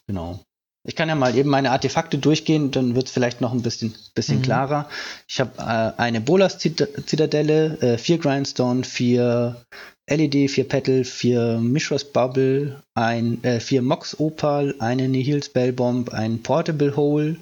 [0.07, 0.39] Genau.
[0.87, 3.95] Ich kann ja mal eben meine Artefakte durchgehen, dann wird es vielleicht noch ein bisschen,
[4.13, 4.43] bisschen mhm.
[4.43, 4.89] klarer.
[5.27, 9.65] Ich habe äh, eine Bolas-Zitadelle, äh, vier Grindstone, vier
[10.07, 16.43] LED, vier Petal, vier Mishras Bubble, ein, äh, vier Mox Opal, eine Nihil Spellbomb, ein
[16.43, 17.37] Portable Hole,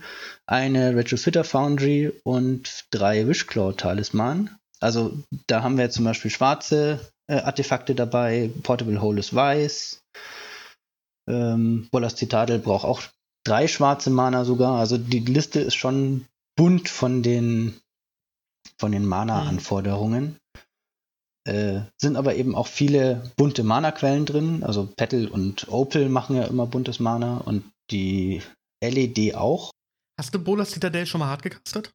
[0.45, 4.51] eine Retrofitter Foundry und drei Wishclaw Talisman.
[4.79, 8.51] Also da haben wir zum Beispiel schwarze äh, Artefakte dabei.
[8.63, 10.03] Portable Hole ist weiß.
[11.29, 13.01] Ähm, Bolas Citadel braucht auch
[13.45, 14.79] drei schwarze Mana sogar.
[14.79, 17.79] Also die Liste ist schon bunt von den,
[18.77, 20.38] von den Mana-Anforderungen.
[21.45, 24.63] Äh, sind aber eben auch viele bunte Mana-Quellen drin.
[24.63, 28.41] Also Petal und Opal machen ja immer buntes Mana und die
[28.81, 29.71] LED auch.
[30.17, 31.91] Hast du Bolas Citadel schon mal hart gecastet?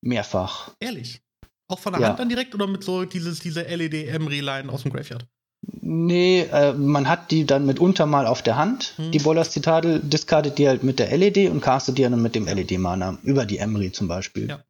[0.00, 0.72] Mehrfach.
[0.80, 1.20] Ehrlich?
[1.68, 2.08] Auch von der ja.
[2.08, 5.26] Hand dann direkt oder mit so dieses, diese LED-Emery-Line aus dem Graveyard?
[5.80, 9.10] Nee, äh, man hat die dann mitunter mal auf der Hand, hm.
[9.10, 12.46] die Bolas Citadel, discardet die halt mit der LED und castet die dann mit dem
[12.46, 14.48] LED-Mana, über die Emery zum Beispiel.
[14.48, 14.60] Ja.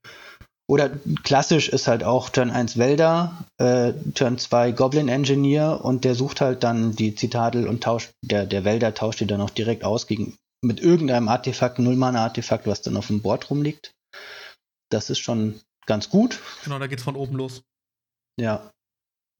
[0.71, 0.91] Oder
[1.25, 6.43] klassisch ist halt auch Turn 1 Wälder, äh, Turn 2 Goblin Engineer und der sucht
[6.43, 10.07] halt dann die Zitadel und tauscht, der, der Wälder tauscht die dann auch direkt aus
[10.07, 13.93] gegen, mit irgendeinem Artefakt, Nullmana-Artefakt, was dann auf dem Board rumliegt.
[14.91, 16.39] Das ist schon ganz gut.
[16.63, 17.65] Genau, da geht's von oben los.
[18.39, 18.71] Ja.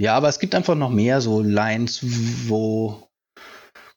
[0.01, 2.01] Ja, aber es gibt einfach noch mehr so Lines,
[2.49, 3.09] wo,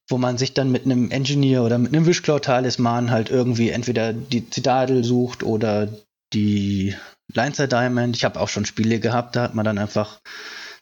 [0.10, 4.50] wo man sich dann mit einem Engineer oder mit einem Wischklau-Talisman halt irgendwie entweder die
[4.50, 5.90] Zitadel sucht oder
[6.34, 6.96] die
[7.34, 8.16] Linzer Diamond.
[8.16, 10.22] Ich habe auch schon Spiele gehabt, da hat man dann einfach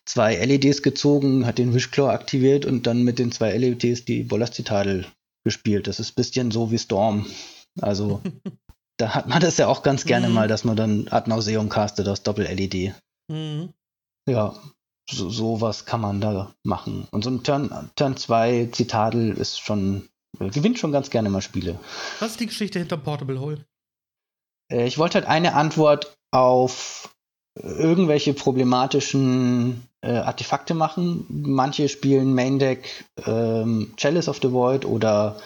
[0.06, 5.06] zwei LEDs gezogen, hat den Wischklaw aktiviert und dann mit den zwei LEDs die Bolastitadel
[5.44, 5.88] gespielt.
[5.88, 7.26] Das ist ein bisschen so wie Storm.
[7.82, 8.22] Also
[9.00, 10.36] da hat man das ja auch ganz gerne mhm.
[10.36, 12.94] mal, dass man dann Ad Nauseum castet aus Doppel-LED.
[13.32, 13.74] Mhm.
[14.28, 14.54] Ja,
[15.10, 17.08] so, sowas kann man da machen.
[17.12, 21.80] Und so ein Turn, Turn 2 Zitadel ist schon, gewinnt schon ganz gerne mal Spiele.
[22.20, 23.66] Was ist die Geschichte hinter Portable Hole?
[24.72, 27.16] Äh, ich wollte halt eine Antwort auf
[27.56, 31.26] irgendwelche problematischen äh, Artefakte machen.
[31.30, 35.40] Manche spielen Main Deck ähm, Chalice of the Void oder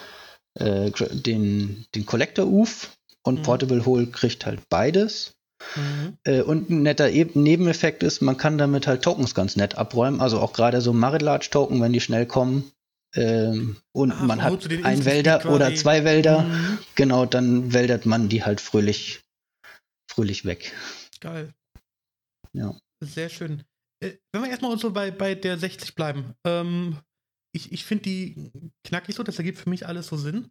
[0.58, 2.90] äh, den, den Collector Uf
[3.24, 3.42] und mhm.
[3.42, 5.34] Portable Hole kriegt halt beides.
[5.76, 6.18] Mhm.
[6.24, 10.20] Äh, und ein netter e Nebeneffekt ist, man kann damit halt Tokens ganz nett abräumen.
[10.20, 12.70] Also auch gerade so Marit Large Token, wenn die schnell kommen.
[13.16, 16.42] Ähm, und Ach, man hat ein Wälder oder zwei Wälder.
[16.42, 16.78] Mhm.
[16.94, 19.22] Genau, dann wäldert man die halt fröhlich
[20.10, 20.72] fröhlich weg.
[21.20, 21.52] Geil.
[22.52, 22.76] Ja.
[23.00, 23.64] Sehr schön.
[24.00, 26.98] Äh, wenn wir erstmal so bei, bei der 60 bleiben, ähm,
[27.52, 28.50] ich, ich finde die
[28.84, 30.50] knackig so, das ergibt für mich alles so Sinn.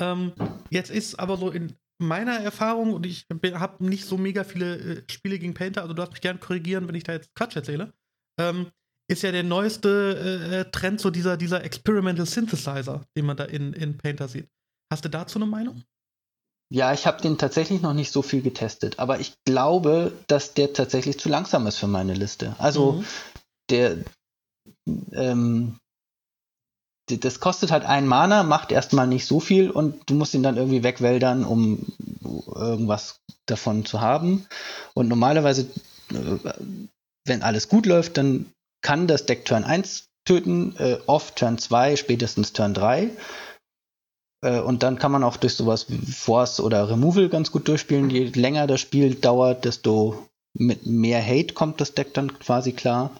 [0.00, 0.32] Ähm,
[0.70, 1.74] jetzt ist aber so in
[2.06, 6.00] meiner Erfahrung, und ich habe nicht so mega viele äh, Spiele gegen Painter, also du
[6.00, 7.92] darfst mich gerne korrigieren, wenn ich da jetzt Quatsch erzähle,
[8.40, 8.66] ähm,
[9.10, 13.44] ist ja der neueste äh, äh, Trend so dieser, dieser Experimental Synthesizer, den man da
[13.44, 14.48] in, in Painter sieht.
[14.92, 15.82] Hast du dazu eine Meinung?
[16.72, 20.72] Ja, ich habe den tatsächlich noch nicht so viel getestet, aber ich glaube, dass der
[20.72, 22.56] tatsächlich zu langsam ist für meine Liste.
[22.58, 23.04] Also mhm.
[23.70, 23.98] der,
[25.12, 25.78] ähm,
[27.06, 30.56] das kostet halt ein Mana, macht erstmal nicht so viel und du musst ihn dann
[30.56, 31.86] irgendwie wegwäldern, um
[32.54, 34.46] irgendwas davon zu haben.
[34.94, 35.68] Und normalerweise,
[36.10, 36.52] äh,
[37.26, 38.46] wenn alles gut läuft, dann
[38.82, 43.10] kann das Deck Turn 1 töten, äh, oft Turn 2, spätestens Turn 3.
[44.44, 48.10] Äh, und dann kann man auch durch sowas wie Force oder Removal ganz gut durchspielen.
[48.10, 53.10] Je länger das Spiel dauert, desto mit mehr Hate kommt das Deck dann quasi klar.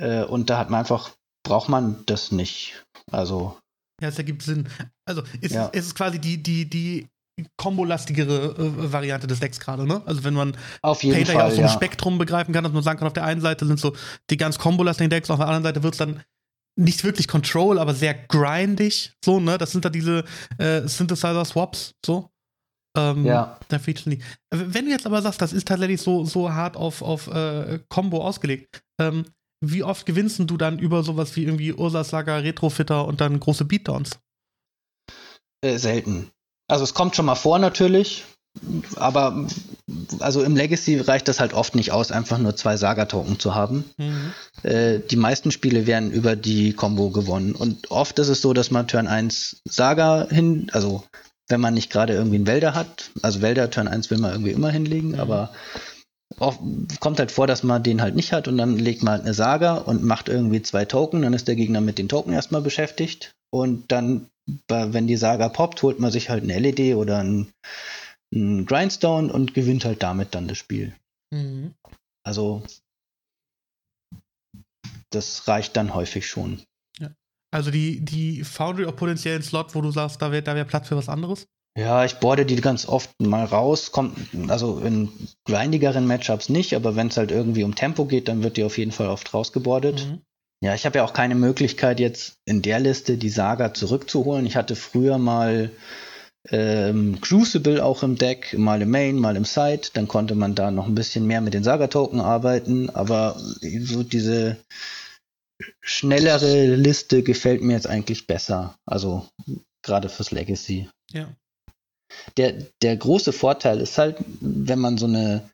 [0.00, 1.10] Äh, und da hat man einfach,
[1.48, 2.84] braucht man das nicht.
[3.10, 3.58] Also.
[4.00, 4.68] Ja, es ergibt Sinn.
[5.04, 5.70] Also ist, ja.
[5.72, 7.08] es ist quasi die, die, die
[7.56, 10.02] kombolastigere äh, Variante des Decks gerade, ne?
[10.06, 11.74] Also wenn man auf jeden Painter Fall, ja aus so einem ja.
[11.74, 13.94] Spektrum begreifen kann, dass man sagen kann, auf der einen Seite sind so
[14.30, 16.22] die ganz kombolastigen Decks, auf der anderen Seite wird es dann
[16.76, 19.12] nicht wirklich Control, aber sehr grindig.
[19.24, 19.58] So, ne?
[19.58, 20.24] Das sind da diese
[20.58, 22.30] äh, Synthesizer-Swaps, so.
[22.96, 23.58] Ähm, ja.
[23.68, 24.22] Da nicht.
[24.50, 28.24] Wenn du jetzt aber sagst, das ist tatsächlich so, so hart auf, auf äh, Combo
[28.24, 29.24] ausgelegt, ähm,
[29.60, 33.64] wie oft gewinnst du dann über sowas wie irgendwie Ursa Saga, Retrofitter und dann große
[33.64, 34.18] Beatdowns?
[35.62, 36.30] Äh, selten.
[36.68, 38.24] Also es kommt schon mal vor natürlich,
[38.96, 39.46] aber
[40.20, 43.84] also im Legacy reicht das halt oft nicht aus, einfach nur zwei Saga-Token zu haben.
[43.96, 44.32] Mhm.
[44.62, 47.54] Äh, die meisten Spiele werden über die Combo gewonnen.
[47.54, 51.04] Und oft ist es so, dass man Turn 1 Saga hin, also
[51.48, 54.52] wenn man nicht gerade irgendwie einen Wälder hat, also Wälder Turn 1 will man irgendwie
[54.52, 55.20] immer hinlegen, mhm.
[55.20, 55.50] aber
[56.38, 59.34] kommt halt vor, dass man den halt nicht hat und dann legt man halt eine
[59.34, 63.32] Saga und macht irgendwie zwei Token, dann ist der Gegner mit den Token erstmal beschäftigt
[63.50, 64.28] und dann,
[64.68, 67.48] wenn die Saga poppt, holt man sich halt ein LED oder ein
[68.32, 70.94] einen Grindstone und gewinnt halt damit dann das Spiel.
[71.32, 71.74] Mhm.
[72.26, 72.62] Also
[75.10, 76.62] das reicht dann häufig schon.
[76.98, 77.10] Ja.
[77.50, 80.88] Also die, die Foundry auch potenziellen Slot, wo du sagst, da wäre da wär Platz
[80.88, 81.46] für was anderes?
[81.78, 83.92] Ja, ich boarde die ganz oft mal raus.
[83.92, 85.12] Kommt, also in
[85.44, 88.78] grindigeren Matchups nicht, aber wenn es halt irgendwie um Tempo geht, dann wird die auf
[88.78, 90.04] jeden Fall oft rausgebordet.
[90.04, 90.22] Mhm.
[90.60, 94.44] Ja, ich habe ja auch keine Möglichkeit, jetzt in der Liste die Saga zurückzuholen.
[94.44, 95.70] Ich hatte früher mal
[96.50, 99.90] ähm, Crucible auch im Deck, mal im Main, mal im Side.
[99.92, 102.90] Dann konnte man da noch ein bisschen mehr mit den Saga-Token arbeiten.
[102.90, 104.56] Aber so diese
[105.80, 108.74] schnellere Liste gefällt mir jetzt eigentlich besser.
[108.84, 109.28] Also
[109.82, 110.88] gerade fürs Legacy.
[111.12, 111.28] Ja.
[112.36, 115.48] Der, der große Vorteil ist halt, wenn man so eine,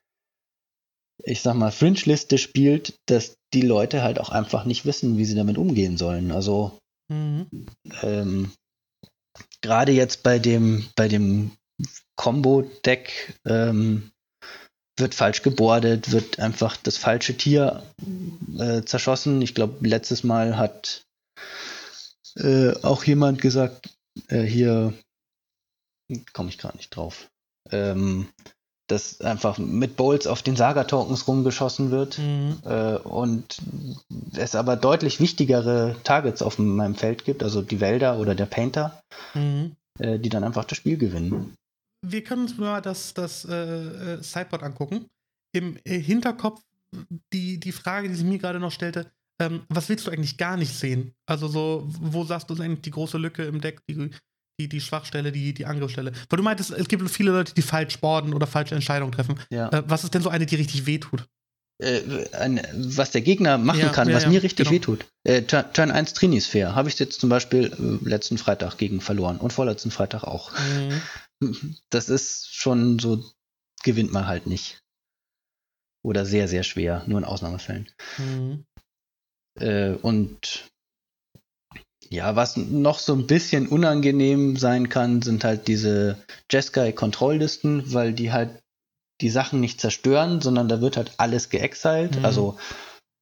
[1.23, 5.35] ich sag mal, Fringe-Liste spielt, dass die Leute halt auch einfach nicht wissen, wie sie
[5.35, 6.33] damit umgehen sollen.
[6.33, 7.47] Also mhm.
[8.03, 8.53] ähm,
[9.61, 11.53] gerade jetzt bei dem, bei dem
[12.17, 14.11] Combo-Deck ähm,
[14.97, 17.83] wird falsch gebordet, wird einfach das falsche Tier
[18.59, 19.43] äh, zerschossen.
[19.43, 21.05] Ich glaube, letztes Mal hat
[22.37, 23.91] äh, auch jemand gesagt,
[24.29, 24.95] äh, hier
[26.33, 27.31] komme ich gerade nicht drauf,
[27.71, 28.29] ähm,
[28.87, 32.59] dass einfach mit Bowls auf den Saga-Tokens rumgeschossen wird mhm.
[32.65, 33.63] äh, und
[34.37, 39.03] es aber deutlich wichtigere Targets auf meinem Feld gibt, also die Wälder oder der Painter,
[39.35, 39.77] mhm.
[39.99, 41.55] äh, die dann einfach das Spiel gewinnen.
[42.07, 45.07] Wir können uns mal das, das äh, äh Sideboard angucken.
[45.53, 46.61] Im äh, Hinterkopf
[47.33, 50.57] die, die Frage, die sich mir gerade noch stellte, ähm, was willst du eigentlich gar
[50.57, 51.15] nicht sehen?
[51.27, 54.11] Also so, wo sagst du, eigentlich die große Lücke im Deck, die,
[54.61, 56.13] die, die Schwachstelle, die, die Angriffsstelle?
[56.29, 59.41] Weil du meintest, es gibt viele Leute, die falsch borden oder falsche Entscheidungen treffen.
[59.51, 59.69] Ja.
[59.71, 61.27] Äh, was ist denn so eine, die richtig wehtut?
[61.79, 64.77] Äh, ein, was der Gegner machen ja, kann, ja, was mir richtig genau.
[64.77, 65.07] wehtut.
[65.25, 69.39] Äh, Turn, Turn 1 Trinisphere habe ich jetzt zum Beispiel äh, letzten Freitag gegen verloren
[69.39, 70.53] und vorletzten Freitag auch.
[70.59, 71.03] Mhm.
[71.91, 73.23] Das ist schon so,
[73.83, 74.81] gewinnt man halt nicht.
[76.03, 77.91] Oder sehr, sehr schwer, nur in Ausnahmefällen.
[78.17, 78.65] Mhm.
[79.59, 80.71] Äh, und
[82.11, 86.19] ja, was noch so ein bisschen unangenehm sein kann, sind halt diese
[86.51, 88.63] Jeskai-Kontrolllisten, weil die halt
[89.21, 92.19] die Sachen nicht zerstören, sondern da wird halt alles geexiled.
[92.19, 92.25] Mhm.
[92.25, 92.57] Also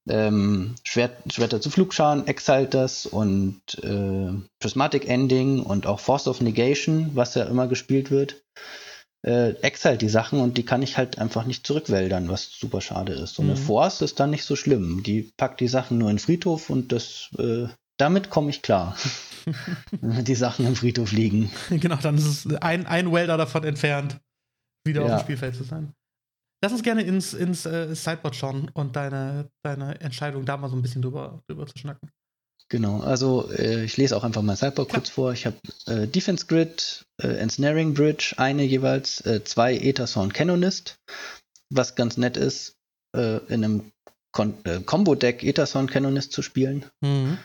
[0.09, 6.41] ähm, Schwert, Schwerter zu Flugscharen exiled das und äh, Prismatic Ending und auch Force of
[6.41, 8.43] Negation, was ja immer gespielt wird
[9.25, 13.13] äh, exile die Sachen und die kann ich halt einfach nicht zurückwäldern, was super schade
[13.13, 13.39] ist.
[13.39, 13.53] Und mhm.
[13.53, 15.03] eine Force ist dann nicht so schlimm.
[15.03, 17.69] Die packt die Sachen nur in den Friedhof und das, äh,
[18.03, 18.97] damit komme ich klar.
[19.93, 21.53] die Sachen im Friedhof liegen.
[21.71, 24.19] Genau, dann ist es ein, ein Welder davon entfernt,
[24.85, 25.15] wieder ja.
[25.15, 25.93] auf dem Spielfeld zu sein.
[26.65, 30.75] Lass uns gerne ins, ins äh, Sideboard schauen und deine, deine Entscheidung da mal so
[30.75, 32.11] ein bisschen drüber, drüber zu schnacken.
[32.69, 35.33] Genau, also äh, ich lese auch einfach mal Sideboard kurz vor.
[35.33, 40.97] Ich habe äh, Defense Grid, äh, Ensnaring Bridge, eine jeweils, äh, zwei Etherson Canonist,
[41.71, 42.75] was ganz nett ist,
[43.15, 43.92] äh, in einem
[44.33, 46.87] Combo-Deck Etherson Canonist zu spielen.
[47.01, 47.39] Mhm.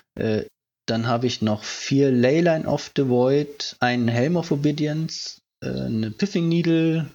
[0.86, 6.47] dann habe ich noch vier Leyline of the Void, einen Helm of Obedience, eine Piffing
[6.47, 7.08] Needle,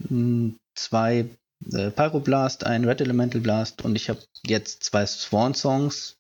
[0.75, 1.25] zwei
[1.71, 6.19] Pyroblast, einen Red Elemental Blast und ich habe jetzt zwei Swan Songs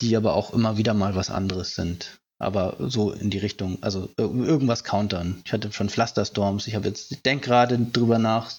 [0.00, 2.18] die aber auch immer wieder mal was anderes sind.
[2.38, 5.42] Aber so in die Richtung, also irgendwas countern.
[5.46, 8.52] Ich hatte schon Pflasterstorms, ich habe jetzt, ich denke gerade drüber nach,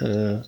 [0.00, 0.38] äh,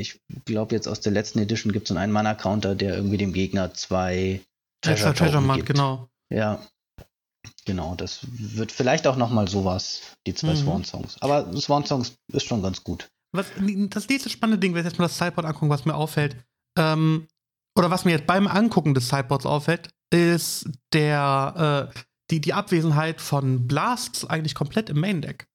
[0.00, 3.32] ich glaube jetzt aus der letzten Edition gibt es so einen Mana-Counter, der irgendwie dem
[3.32, 4.40] Gegner zwei
[4.82, 6.08] Treasure, Treasure Mark, genau.
[6.32, 6.64] Ja,
[7.66, 10.56] genau, das wird vielleicht auch nochmal sowas, die zwei mhm.
[10.56, 11.16] Swan-Songs.
[11.20, 13.10] Aber Swan-Songs ist schon ganz gut.
[13.32, 13.46] Was,
[13.90, 16.36] das nächste spannende Ding, wenn ich jetzt mal das Sideboard angucken, was mir auffällt,
[16.78, 17.28] ähm,
[17.78, 23.20] oder was mir jetzt beim Angucken des Sideboards auffällt, ist der, äh, die, die Abwesenheit
[23.20, 25.46] von Blasts eigentlich komplett im Main-Deck.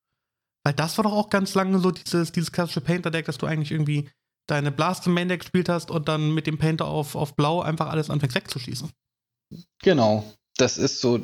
[0.63, 3.71] Weil das war doch auch ganz lange so dieses, dieses klassische Painter-Deck, dass du eigentlich
[3.71, 4.09] irgendwie
[4.47, 7.89] deine Blast im Main-Deck gespielt hast und dann mit dem Painter auf, auf Blau einfach
[7.89, 8.89] alles anfängst wegzuschießen.
[9.81, 10.23] Genau.
[10.57, 11.19] Das ist so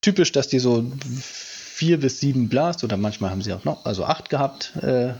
[0.00, 0.84] typisch, dass die so
[1.20, 4.76] vier bis sieben Blast oder manchmal haben sie auch noch, also acht gehabt.
[4.76, 5.14] Äh,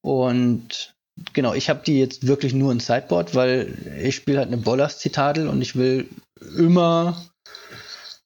[0.00, 0.94] und
[1.32, 5.48] genau, ich habe die jetzt wirklich nur in Sideboard, weil ich spiele halt eine Bollers-Zitadel
[5.48, 6.08] und ich will
[6.56, 7.20] immer,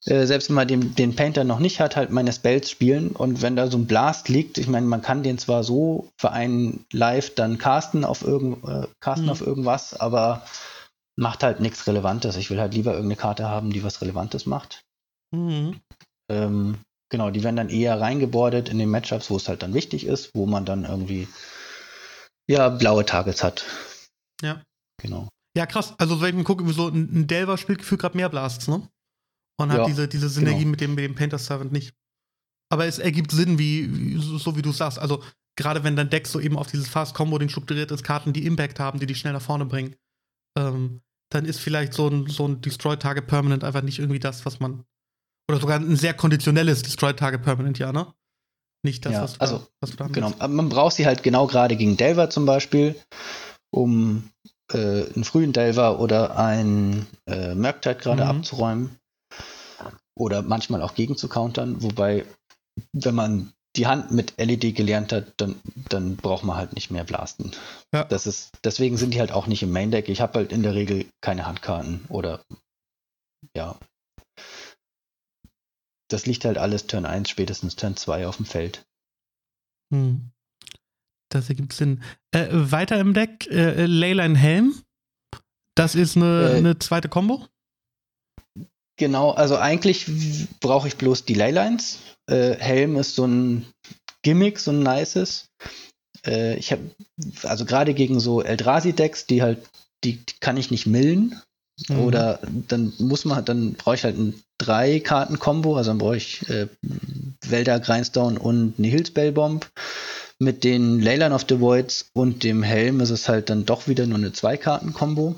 [0.05, 3.09] äh, selbst wenn man den, den Painter noch nicht hat, halt meine Spells spielen.
[3.09, 6.31] Und wenn da so ein Blast liegt, ich meine, man kann den zwar so für
[6.31, 9.31] einen Live dann casten auf, irgend, äh, casten mhm.
[9.31, 10.45] auf irgendwas, aber
[11.15, 12.35] macht halt nichts Relevantes.
[12.35, 14.83] Ich will halt lieber irgendeine Karte haben, die was Relevantes macht.
[15.31, 15.79] Mhm.
[16.29, 20.05] Ähm, genau, die werden dann eher reingebordet in den Matchups, wo es halt dann wichtig
[20.05, 21.27] ist, wo man dann irgendwie
[22.47, 23.63] ja, blaue Targets hat.
[24.41, 24.61] Ja.
[25.01, 25.29] Genau.
[25.55, 25.93] Ja, krass.
[25.97, 28.87] Also, wenn ich gucke, so ein Delver spielt gefühlt gerade mehr Blasts, ne?
[29.59, 30.71] Und hat ja, diese, diese Synergie genau.
[30.71, 31.93] mit, dem, mit dem Painter Servant nicht.
[32.71, 34.97] Aber es ergibt Sinn, wie, so wie du sagst.
[34.97, 35.23] Also,
[35.55, 38.99] gerade wenn dein Deck so eben auf dieses Fast-Combo-Ding strukturiert ist, Karten, die Impact haben,
[38.99, 39.95] die dich schnell nach vorne bringen,
[40.57, 44.59] ähm, dann ist vielleicht so ein, so ein Destroy-Target Permanent einfach nicht irgendwie das, was
[44.59, 44.85] man.
[45.49, 48.13] Oder sogar ein sehr konditionelles Destroy-Target Permanent, ja, ne?
[48.85, 51.05] Nicht das, ja, was, du also, da, was du da Genau, aber man braucht sie
[51.05, 52.95] halt genau gerade gegen Delver zum Beispiel,
[53.71, 54.29] um
[54.71, 58.29] äh, einen frühen Delver oder ein äh, Murktide gerade mhm.
[58.29, 58.99] abzuräumen.
[60.15, 61.81] Oder manchmal auch gegen zu countern.
[61.81, 62.25] Wobei,
[62.91, 67.03] wenn man die Hand mit LED gelernt hat, dann, dann braucht man halt nicht mehr
[67.03, 67.51] blasten.
[67.91, 68.03] Ja.
[68.03, 70.09] Das ist, deswegen sind die halt auch nicht im Main Deck.
[70.09, 72.43] Ich habe halt in der Regel keine Handkarten oder
[73.55, 73.77] ja,
[76.09, 78.85] das liegt halt alles Turn 1, spätestens Turn 2 auf dem Feld.
[79.91, 80.31] Hm.
[81.31, 82.03] Das ergibt Sinn.
[82.31, 84.79] Äh, weiter im Deck, äh, Leyline Helm.
[85.75, 87.47] Das ist eine, äh, eine zweite Combo?
[88.97, 90.05] Genau, also eigentlich
[90.59, 91.99] brauche ich bloß die Leylines.
[92.27, 93.65] Äh, Helm ist so ein
[94.21, 95.49] Gimmick, so ein nices.
[96.25, 96.83] Äh, ich habe,
[97.43, 99.59] also gerade gegen so Eldrazi-Decks, die halt,
[100.03, 101.41] die, die, kann ich nicht millen.
[101.89, 101.99] Mhm.
[101.99, 106.17] Oder dann muss man, dann brauche ich halt ein drei Karten Combo, also dann brauche
[106.17, 106.67] ich äh,
[107.41, 109.69] Wälder, Grindstone und Nihil Spellbomb.
[110.39, 114.05] Mit den Leyline of the Voids und dem Helm ist es halt dann doch wieder
[114.05, 115.35] nur eine zwei Karten Combo.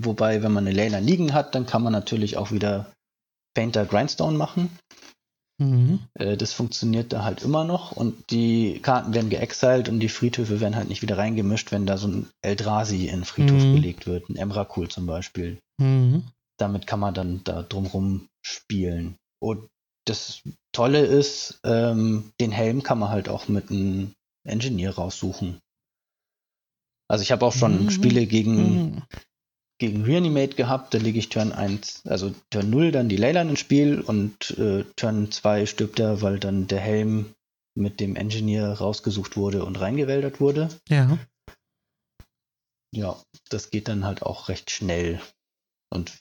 [0.00, 2.92] Wobei, wenn man eine Leyline liegen hat, dann kann man natürlich auch wieder
[3.54, 4.70] Painter Grindstone machen.
[5.60, 5.98] Mhm.
[6.14, 10.60] Äh, das funktioniert da halt immer noch und die Karten werden geexiled und die Friedhöfe
[10.60, 13.74] werden halt nicht wieder reingemischt, wenn da so ein Eldrazi in den Friedhof mhm.
[13.74, 15.58] gelegt wird, ein Emrakul zum Beispiel.
[15.78, 16.22] Mhm.
[16.58, 19.16] Damit kann man dann da drumrum spielen.
[19.40, 19.68] Und
[20.06, 24.12] das Tolle ist, ähm, den Helm kann man halt auch mit einem
[24.44, 25.58] Engineer raussuchen.
[27.08, 27.90] Also ich habe auch schon mhm.
[27.90, 29.02] Spiele gegen mhm
[29.78, 33.60] gegen Reanimate gehabt, da lege ich Turn 1, also Turn 0 dann die Leyline ins
[33.60, 37.34] Spiel und äh, Turn 2 stirbt er, weil dann der Helm
[37.76, 40.68] mit dem Engineer rausgesucht wurde und reingewäldert wurde.
[40.88, 41.18] Ja.
[42.92, 45.20] Ja, das geht dann halt auch recht schnell.
[45.90, 46.18] Und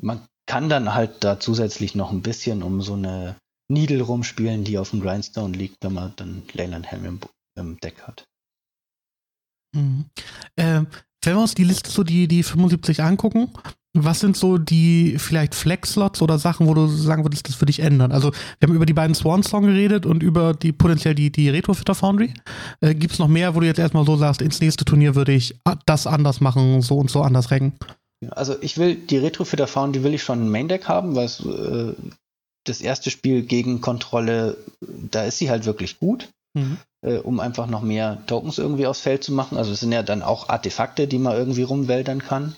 [0.00, 3.36] man kann dann halt da zusätzlich noch ein bisschen um so eine
[3.68, 7.20] Needle rumspielen, die auf dem Grindstone liegt, wenn man dann Leyline Helm im,
[7.56, 8.24] im Deck hat.
[9.74, 10.06] Mhm.
[10.56, 10.82] Äh,
[11.22, 13.50] wenn wir uns die Liste so die, die 75 angucken,
[13.94, 17.80] was sind so die vielleicht Flex-Slots oder Sachen, wo du sagen würdest, das würde ich
[17.80, 18.10] ändern?
[18.10, 21.94] Also, wir haben über die beiden Swan-Song geredet und über die potenziell die, die Retrofitter
[21.94, 22.32] Foundry.
[22.80, 25.32] Äh, Gibt es noch mehr, wo du jetzt erstmal so sagst, ins nächste Turnier würde
[25.32, 27.74] ich das anders machen, so und so anders recken?
[28.30, 31.94] Also, ich will die Retrofitter Foundry will ich schon ein Main-Deck haben, weil äh,
[32.64, 36.30] das erste Spiel gegen Kontrolle, da ist sie halt wirklich gut.
[36.54, 39.58] Mhm äh, um einfach noch mehr Tokens irgendwie aufs Feld zu machen.
[39.58, 42.54] Also es sind ja dann auch Artefakte, die man irgendwie rumwäldern kann.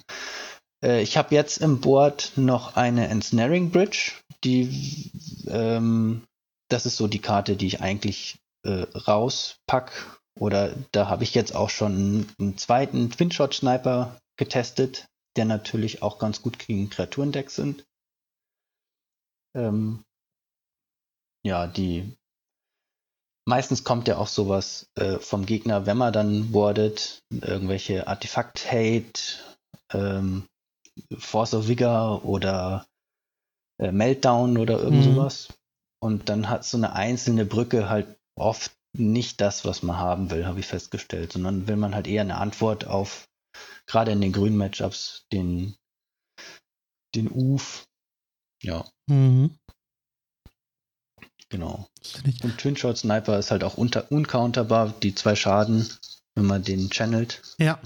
[0.85, 4.13] Äh, ich habe jetzt im Board noch eine Ensnaring Bridge,
[4.45, 5.11] die
[5.49, 6.23] ähm,
[6.69, 10.21] das ist so die Karte, die ich eigentlich äh, rauspack.
[10.39, 16.19] Oder da habe ich jetzt auch schon einen zweiten Twin-Shot Sniper getestet, der natürlich auch
[16.19, 17.85] ganz gut gegen Kreaturendecks sind.
[19.55, 20.03] Ähm,
[21.45, 22.17] ja, die
[23.47, 29.21] Meistens kommt ja auch sowas äh, vom Gegner, wenn man dann boardet, irgendwelche Artefakt-Hate,
[29.93, 30.47] ähm,
[31.19, 32.87] Force of Vigor oder
[33.79, 35.15] äh, Meltdown oder irgend mhm.
[35.15, 35.49] sowas.
[36.01, 40.47] Und dann hat so eine einzelne Brücke halt oft nicht das, was man haben will,
[40.47, 43.27] habe ich festgestellt, sondern will man halt eher eine Antwort auf,
[43.87, 45.77] gerade in den grünen Matchups, den,
[47.15, 47.85] den Uf.
[48.63, 48.85] Ja.
[49.09, 49.57] Mhm.
[51.55, 51.89] Genau.
[52.43, 55.89] Und Twin Shot Sniper ist halt auch unter, uncounterbar, die zwei Schaden,
[56.35, 57.43] wenn man den channelt.
[57.59, 57.79] Ja.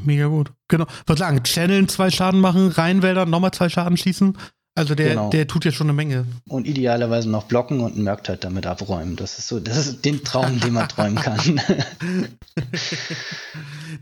[0.00, 0.50] Mega gut.
[0.68, 0.86] Genau.
[0.88, 4.38] Ich würde sagen, channeln zwei Schaden machen, reinwäldern, nochmal zwei Schaden schießen.
[4.74, 5.28] Also der, genau.
[5.28, 6.24] der tut ja schon eine Menge.
[6.48, 9.16] Und idealerweise noch blocken und einen Merktide damit abräumen.
[9.16, 11.60] Das ist so, das ist den Traum, den man träumen kann.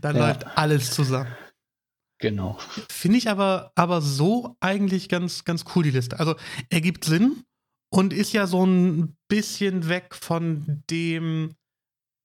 [0.01, 0.27] Dann ja.
[0.27, 1.35] läuft alles zusammen.
[2.19, 2.57] Genau.
[2.89, 6.19] Finde ich aber, aber so eigentlich ganz, ganz cool, die Liste.
[6.19, 6.35] Also
[6.69, 7.43] ergibt Sinn,
[7.89, 11.55] und ist ja so ein bisschen weg von dem,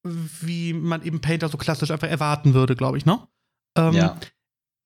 [0.04, 3.26] wie man eben Painter so klassisch einfach erwarten würde, glaube ich, ne?
[3.76, 4.18] Ähm, ja.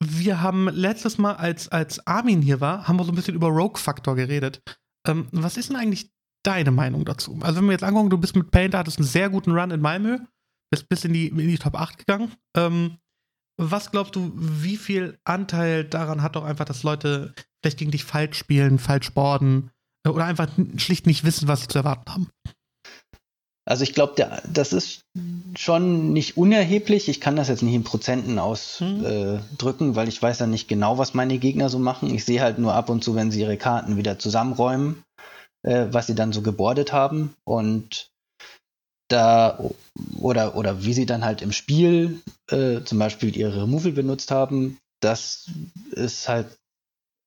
[0.04, 3.48] Wir haben letztes Mal, als, als Armin hier war, haben wir so ein bisschen über
[3.48, 4.62] Rogue-Faktor geredet.
[5.08, 6.12] Ähm, was ist denn eigentlich
[6.42, 7.38] deine Meinung dazu?
[7.40, 9.80] Also, wenn wir jetzt angucken, du bist mit Painter, hattest einen sehr guten Run in
[9.80, 10.18] Malmö,
[10.70, 12.32] bist bis in die, in die Top 8 gegangen.
[12.54, 12.98] Ähm,
[13.58, 18.04] was glaubst du, wie viel Anteil daran hat doch einfach, dass Leute vielleicht gegen dich
[18.04, 19.70] falsch spielen, falsch borden,
[20.12, 22.30] oder einfach schlicht nicht wissen, was sie zu erwarten haben.
[23.68, 25.00] Also ich glaube, das ist
[25.58, 27.08] schon nicht unerheblich.
[27.08, 29.96] Ich kann das jetzt nicht in Prozenten ausdrücken, mhm.
[29.96, 32.14] weil ich weiß ja nicht genau, was meine Gegner so machen.
[32.14, 35.02] Ich sehe halt nur ab und zu, wenn sie ihre Karten wieder zusammenräumen,
[35.64, 37.34] äh, was sie dann so gebordet haben.
[37.44, 38.08] Und
[39.08, 39.58] da
[40.16, 44.78] oder, oder wie sie dann halt im Spiel äh, zum Beispiel ihre Removal benutzt haben,
[45.00, 45.50] das
[45.90, 46.56] ist halt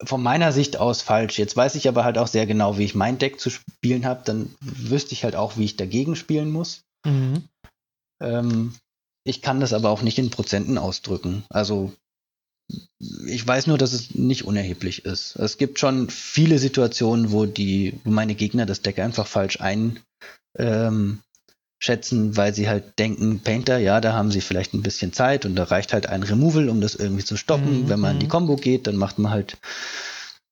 [0.03, 1.37] von meiner Sicht aus falsch.
[1.37, 4.21] Jetzt weiß ich aber halt auch sehr genau, wie ich mein Deck zu spielen habe.
[4.23, 6.83] Dann wüsste ich halt auch, wie ich dagegen spielen muss.
[7.05, 7.43] Mhm.
[8.21, 8.75] Ähm,
[9.25, 11.43] ich kann das aber auch nicht in Prozenten ausdrücken.
[11.49, 11.93] Also
[13.25, 15.35] ich weiß nur, dass es nicht unerheblich ist.
[15.35, 19.99] Es gibt schon viele Situationen, wo die, wo meine Gegner das Deck einfach falsch ein,
[20.57, 21.19] ähm,
[21.79, 25.55] schätzen, weil sie halt denken, Painter, ja, da haben sie vielleicht ein bisschen Zeit und
[25.55, 27.83] da reicht halt ein Removal, um das irgendwie zu stoppen.
[27.83, 27.89] Mhm.
[27.89, 28.31] Wenn man in die mhm.
[28.31, 29.57] Combo geht, dann macht man halt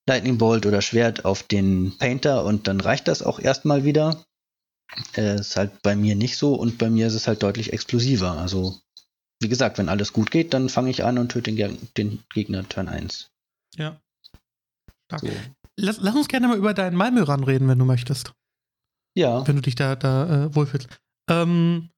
[0.08, 4.24] Lightning Bolt oder Schwert auf den Painter und dann reicht das auch erstmal wieder.
[5.18, 8.32] Äh, ist halt bei mir nicht so und bei mir ist es halt deutlich explosiver.
[8.32, 8.80] Also,
[9.42, 12.68] wie gesagt, wenn alles gut geht, dann fange ich an und töte den, den Gegner
[12.70, 13.30] Turn 1.
[13.76, 14.00] Ja.
[15.20, 15.28] So.
[15.76, 18.34] Lass, lass, uns gerne mal über deinen Malmö-Run reden, wenn du möchtest.
[19.14, 19.46] Ja.
[19.46, 20.88] Wenn du dich da, da äh, wohlfühlst.
[21.30, 21.90] Ähm,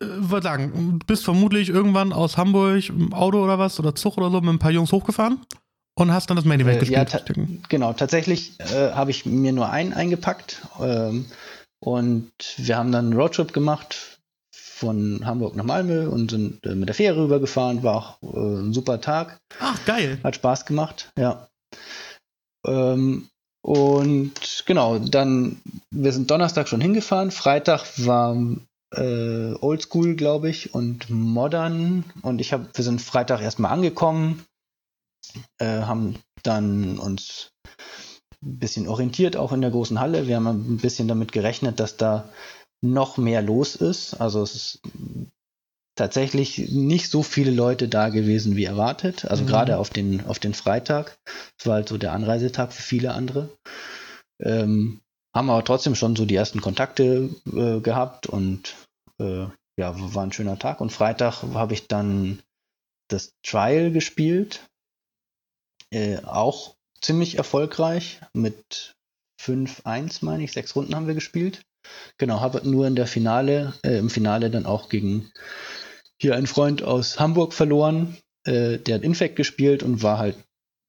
[0.00, 4.16] äh, würde sagen, du bist vermutlich irgendwann aus Hamburg im Auto oder was oder Zug
[4.16, 5.40] oder so mit ein paar Jungs hochgefahren
[5.96, 7.12] und hast dann das Main Event äh, gespielt.
[7.12, 7.34] Ja, ta
[7.68, 11.26] genau, tatsächlich äh, habe ich mir nur einen eingepackt ähm,
[11.80, 14.20] und wir haben dann einen Roadtrip gemacht
[14.52, 17.82] von Hamburg nach Malmö und sind äh, mit der Fähre rübergefahren.
[17.82, 19.38] War auch äh, ein super Tag.
[19.60, 20.18] Ach, geil.
[20.24, 21.48] Hat Spaß gemacht, ja.
[22.66, 23.28] Ähm,
[23.64, 27.30] und genau, dann, wir sind Donnerstag schon hingefahren.
[27.30, 28.36] Freitag war
[28.94, 32.04] äh, Oldschool, glaube ich, und Modern.
[32.20, 34.44] Und ich habe, wir sind Freitag erstmal angekommen,
[35.56, 37.52] äh, haben dann uns
[38.42, 40.26] ein bisschen orientiert, auch in der großen Halle.
[40.26, 42.28] Wir haben ein bisschen damit gerechnet, dass da
[42.82, 44.12] noch mehr los ist.
[44.20, 44.82] Also es ist
[45.94, 49.24] tatsächlich nicht so viele Leute da gewesen wie erwartet.
[49.26, 49.48] Also mhm.
[49.48, 51.18] gerade auf den, auf den Freitag.
[51.56, 53.48] Das war halt so der Anreisetag für viele andere.
[54.40, 55.00] Ähm,
[55.34, 58.74] haben aber trotzdem schon so die ersten Kontakte äh, gehabt und
[59.18, 60.80] äh, ja, war ein schöner Tag.
[60.80, 62.40] Und Freitag habe ich dann
[63.08, 64.66] das Trial gespielt.
[65.90, 68.96] Äh, auch ziemlich erfolgreich mit
[69.40, 70.52] 5-1, meine ich.
[70.52, 71.62] Sechs Runden haben wir gespielt.
[72.18, 75.30] Genau, habe nur in der Finale, äh, im Finale dann auch gegen
[76.20, 78.16] hier einen Freund aus Hamburg verloren.
[78.44, 80.36] Äh, der hat Infect gespielt und war halt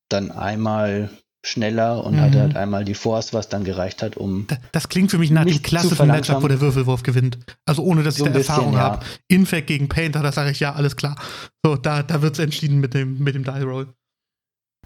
[0.10, 1.10] dann einmal
[1.46, 2.22] schneller und mhm.
[2.22, 4.48] hatte halt einmal die Force, was dann gereicht hat, um.
[4.48, 7.38] Das, das klingt für mich nach dem klassischen Matchup, wo der Würfelwurf gewinnt.
[7.66, 8.80] Also ohne, dass so ich da Erfahrung ja.
[8.80, 9.06] habe.
[9.28, 11.16] Infect gegen Painter, da sage ich ja, alles klar.
[11.64, 13.94] So, da, da wird es entschieden mit dem, mit dem Die Roll.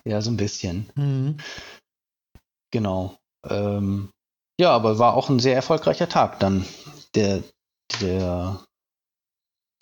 [0.05, 0.89] Ja, so ein bisschen.
[0.95, 1.37] Mhm.
[2.71, 3.17] Genau.
[3.47, 4.09] Ähm,
[4.59, 6.65] ja, aber war auch ein sehr erfolgreicher Tag dann.
[7.15, 7.41] Der,
[8.01, 8.59] der,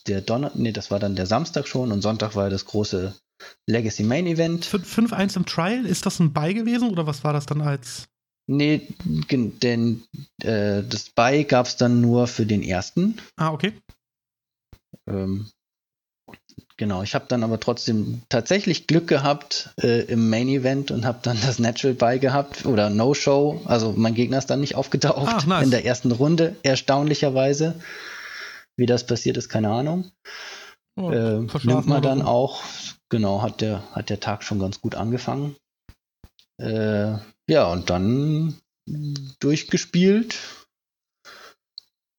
[0.07, 3.13] der Donner, nee, das war dann der Samstag schon und Sonntag war das große
[3.67, 4.65] Legacy Main Event.
[4.65, 8.07] 5-1 im Trial, ist das ein Buy gewesen oder was war das dann als?
[8.49, 8.87] Nee,
[9.27, 10.03] denn
[10.41, 13.17] äh, das Buy gab es dann nur für den ersten.
[13.35, 13.73] Ah, okay.
[15.05, 15.47] Ähm,
[16.77, 21.17] Genau, ich habe dann aber trotzdem tatsächlich Glück gehabt äh, im Main Event und habe
[21.23, 23.61] dann das Natural bei gehabt oder No Show.
[23.65, 25.63] Also mein Gegner ist dann nicht aufgetaucht Ach, nice.
[25.63, 27.81] in der ersten Runde, erstaunlicherweise.
[28.77, 30.11] Wie das passiert ist, keine Ahnung.
[30.95, 32.63] Oh, äh, nimmt man dann auch.
[33.09, 35.55] Genau, hat der, hat der Tag schon ganz gut angefangen.
[36.59, 37.17] Äh,
[37.49, 38.59] ja, und dann
[39.39, 40.39] durchgespielt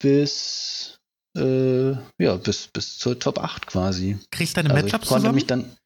[0.00, 0.98] bis
[1.36, 4.18] äh, ja, bis, bis zur Top 8 quasi.
[4.30, 5.34] Kriegst du deine also Matchups zusammen?
[5.34, 5.76] mich dann.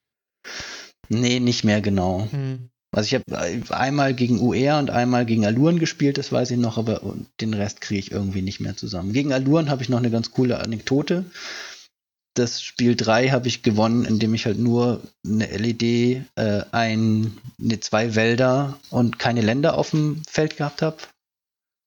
[1.09, 2.29] Nee, nicht mehr genau.
[2.31, 2.71] Hm.
[2.95, 6.77] Also ich habe einmal gegen UR und einmal gegen Aluren gespielt, das weiß ich noch,
[6.77, 7.01] aber
[7.41, 9.15] den Rest kriege ich irgendwie nicht mehr zusammen.
[9.15, 11.25] Gegen Aluren habe ich noch eine ganz coole Anekdote.
[12.35, 15.83] Das Spiel 3 habe ich gewonnen, indem ich halt nur eine LED,
[16.35, 20.99] äh, ein, eine zwei Wälder und keine Länder auf dem Feld gehabt habe.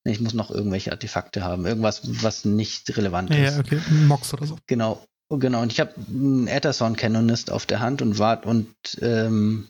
[0.04, 1.66] Ich muss noch irgendwelche Artefakte haben.
[1.66, 3.54] Irgendwas, was nicht relevant ist.
[3.54, 3.80] Ja, okay.
[4.06, 4.56] Mox oder so.
[4.66, 5.04] Genau.
[5.28, 5.62] Genau.
[5.62, 8.68] Und ich habe einen Etherson Canonist auf der Hand und warte und
[9.02, 9.68] ähm,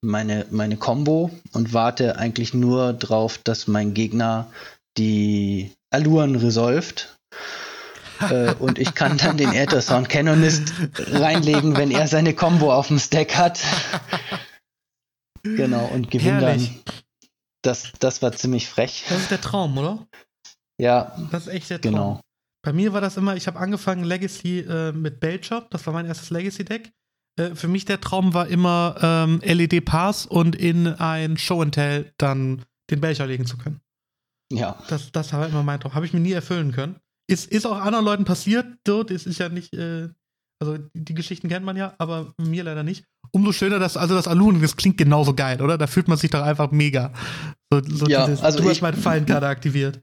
[0.00, 4.50] meine, meine Combo und warte eigentlich nur drauf, dass mein Gegner
[4.96, 7.16] die Alluren resolved.
[8.30, 12.98] äh, und ich kann dann den Etherson Canonist reinlegen, wenn er seine Combo auf dem
[12.98, 13.60] Stack hat.
[15.42, 16.68] Genau, und gewinne dann
[17.64, 19.04] das, das war ziemlich frech.
[19.08, 20.06] Das ist der Traum, oder?
[20.78, 21.16] Ja.
[21.30, 21.92] Das ist echt der Traum.
[21.92, 22.20] Genau.
[22.62, 26.06] Bei mir war das immer, ich habe angefangen Legacy äh, mit Belcher, das war mein
[26.06, 26.90] erstes Legacy-Deck.
[27.36, 32.12] Äh, für mich der Traum war immer ähm, LED-Pass und in ein Show and Tell
[32.18, 33.80] dann den Belcher legen zu können.
[34.52, 34.78] Ja.
[34.88, 35.94] Das, das war immer mein Traum.
[35.94, 36.96] Habe ich mir nie erfüllen können.
[37.26, 40.10] Ist, ist auch anderen Leuten passiert, dort ist, ist ja nicht, äh,
[40.60, 43.04] also die Geschichten kennt man ja, aber mir leider nicht
[43.34, 45.76] umso schöner, dass also das Alun, das klingt genauso geil, oder?
[45.76, 47.12] Da fühlt man sich doch einfach mega.
[47.70, 50.00] So, so ja, dieses, also du ich, hast meine Fallenkarte aktiviert.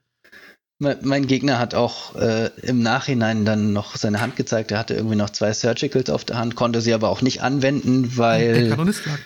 [0.81, 4.71] Mein Gegner hat auch äh, im Nachhinein dann noch seine Hand gezeigt.
[4.71, 8.17] Er hatte irgendwie noch zwei Surgicals auf der Hand, konnte sie aber auch nicht anwenden,
[8.17, 8.53] weil.
[8.53, 9.19] Der Kanonist lag.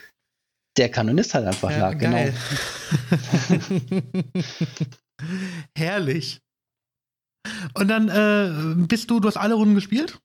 [0.77, 2.17] Der Kanonist halt einfach ja, lag, genau.
[2.17, 2.33] geil.
[3.49, 4.03] genau.
[5.77, 6.41] Herrlich.
[7.73, 10.19] Und dann äh, bist du, du hast alle Runden gespielt?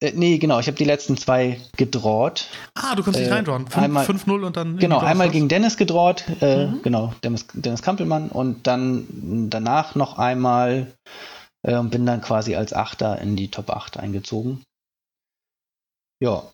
[0.00, 2.46] Äh, nee, genau, ich habe die letzten zwei gedroht.
[2.74, 3.66] Ah, du kannst dich äh, reindrawhen.
[3.66, 4.78] 5-0 und dann.
[4.78, 6.82] Genau, einmal gegen Dennis gedroht, äh, mhm.
[6.82, 10.92] genau, Dennis, Dennis Kampelmann und dann danach noch einmal
[11.62, 14.62] äh, und bin dann quasi als Achter in die Top 8 eingezogen.
[16.20, 16.44] Ja,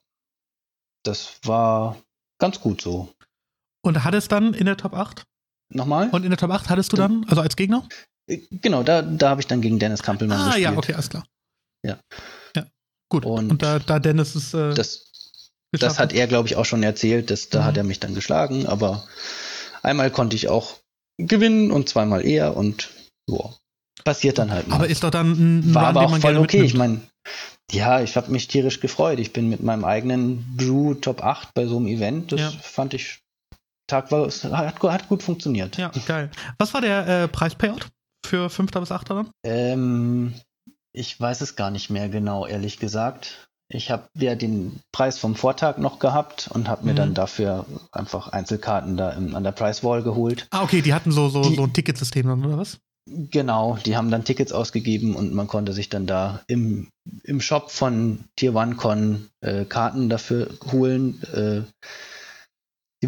[1.05, 1.97] das war
[2.39, 3.13] ganz gut so.
[3.83, 5.25] Und hattest dann in der Top 8?
[5.71, 6.09] Nochmal?
[6.11, 7.87] Und in der Top 8 hattest du dann, also als Gegner?
[8.27, 10.67] Äh, genau, da, da habe ich dann gegen Dennis Kampelmann ah, gespielt.
[10.67, 11.27] Ah ja, okay, alles klar.
[11.85, 11.99] Ja.
[13.15, 13.25] Gut.
[13.25, 14.55] Und, und da, da Dennis ist.
[14.55, 15.07] Äh, das,
[15.73, 17.31] das hat er, glaube ich, auch schon erzählt.
[17.31, 17.65] Dass, da mhm.
[17.65, 19.07] hat er mich dann geschlagen, aber
[19.83, 20.75] einmal konnte ich auch
[21.17, 22.91] gewinnen und zweimal eher und
[23.27, 23.55] boah,
[24.03, 24.77] passiert dann halt mal.
[24.77, 26.63] Aber ist doch dann ein War Run, aber auch voll okay.
[26.63, 26.65] Mitnimmt.
[26.65, 27.01] Ich meine,
[27.71, 29.21] ja, ich habe mich tierisch gefreut.
[29.21, 32.33] Ich bin mit meinem eigenen Brew Top 8 bei so einem Event.
[32.33, 32.51] Das ja.
[32.51, 33.21] fand ich
[33.87, 35.77] Tag war, hat, hat, gut funktioniert.
[35.77, 36.31] Ja, geil.
[36.59, 37.87] Was war der äh, Preispayout
[38.25, 38.71] für 5.
[38.73, 39.11] bis 8.
[39.11, 39.31] dann?
[39.45, 40.35] Ähm,
[40.95, 43.49] ich weiß es gar nicht mehr genau, ehrlich gesagt.
[43.69, 46.97] Ich habe ja den Preis vom Vortag noch gehabt und habe mir mhm.
[46.97, 50.47] dann dafür einfach Einzelkarten da im, an der Price Wall geholt.
[50.51, 52.79] Ah, okay, die hatten so, so, die, so ein Ticketsystem dann, oder was?
[53.07, 56.89] Genau, die haben dann Tickets ausgegeben und man konnte sich dann da im,
[57.23, 61.23] im Shop von Tier One Con äh, Karten dafür holen.
[61.35, 61.63] Äh,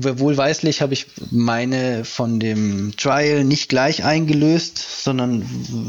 [0.05, 5.45] Wohlweislich habe ich meine von dem Trial nicht gleich eingelöst, sondern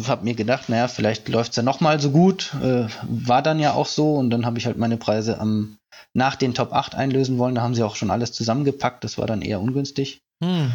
[0.08, 2.54] habe mir gedacht, naja, vielleicht läuft es ja nochmal so gut.
[2.62, 5.78] Äh, war dann ja auch so und dann habe ich halt meine Preise am,
[6.14, 7.56] nach den Top 8 einlösen wollen.
[7.56, 9.04] Da haben sie auch schon alles zusammengepackt.
[9.04, 10.22] Das war dann eher ungünstig.
[10.44, 10.72] Hm.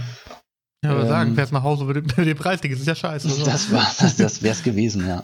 [0.85, 2.95] Ja, aber ähm, sagen, fährst nach Hause mit dem, mit dem Preis, das ist ja
[2.95, 3.29] scheiße.
[3.29, 3.45] So.
[3.45, 5.23] Das war, das, das wäre es gewesen, ja.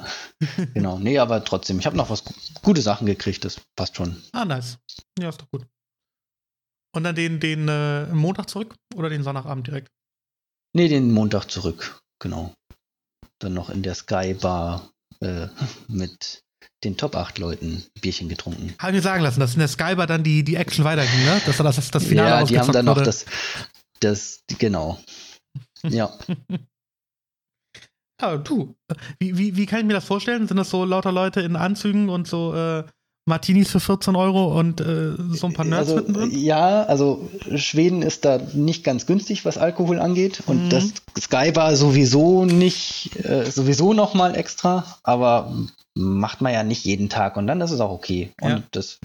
[0.74, 0.98] genau.
[0.98, 2.22] Nee, aber trotzdem, ich habe noch was
[2.62, 4.22] gute Sachen gekriegt, das passt schon.
[4.32, 4.78] Ah, nice.
[5.18, 5.66] Ja, ist doch gut.
[6.95, 9.89] Und dann den, den äh, Montag zurück oder den Sonntagabend direkt?
[10.74, 12.55] Nee, den Montag zurück, genau.
[13.41, 15.49] Dann noch in der Sky Bar äh,
[15.89, 16.43] mit
[16.84, 18.74] den Top 8 Leuten Bierchen getrunken.
[18.78, 21.41] Haben wir sagen lassen, dass in der Sky Bar dann die, die Action weiterging, ne?
[21.47, 23.26] Dass das, das, das Finale Ja, die haben dann noch das,
[24.01, 25.01] das, genau.
[25.84, 26.12] Ja.
[28.20, 28.74] ja, du,
[29.20, 30.49] wie, wie, wie kann ich mir das vorstellen?
[30.49, 32.84] Sind das so lauter Leute in Anzügen und so äh,
[33.29, 36.31] Martinis für 14 Euro und äh, so ein paar Nerds also, mittendrin?
[36.33, 40.43] Ja, also Schweden ist da nicht ganz günstig, was Alkohol angeht.
[40.47, 40.70] Und mhm.
[40.70, 45.53] das Sky war sowieso nicht, äh, sowieso nochmal extra, aber
[45.95, 48.33] macht man ja nicht jeden Tag und dann ist es auch okay.
[48.41, 48.62] Und ja.
[48.70, 48.99] das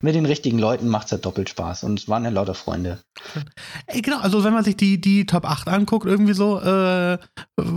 [0.00, 1.82] mit den richtigen Leuten macht es ja doppelt Spaß.
[1.82, 3.00] Und es waren ja lauter Freunde.
[3.86, 7.18] Ey, genau, also wenn man sich die, die Top 8 anguckt, irgendwie so äh,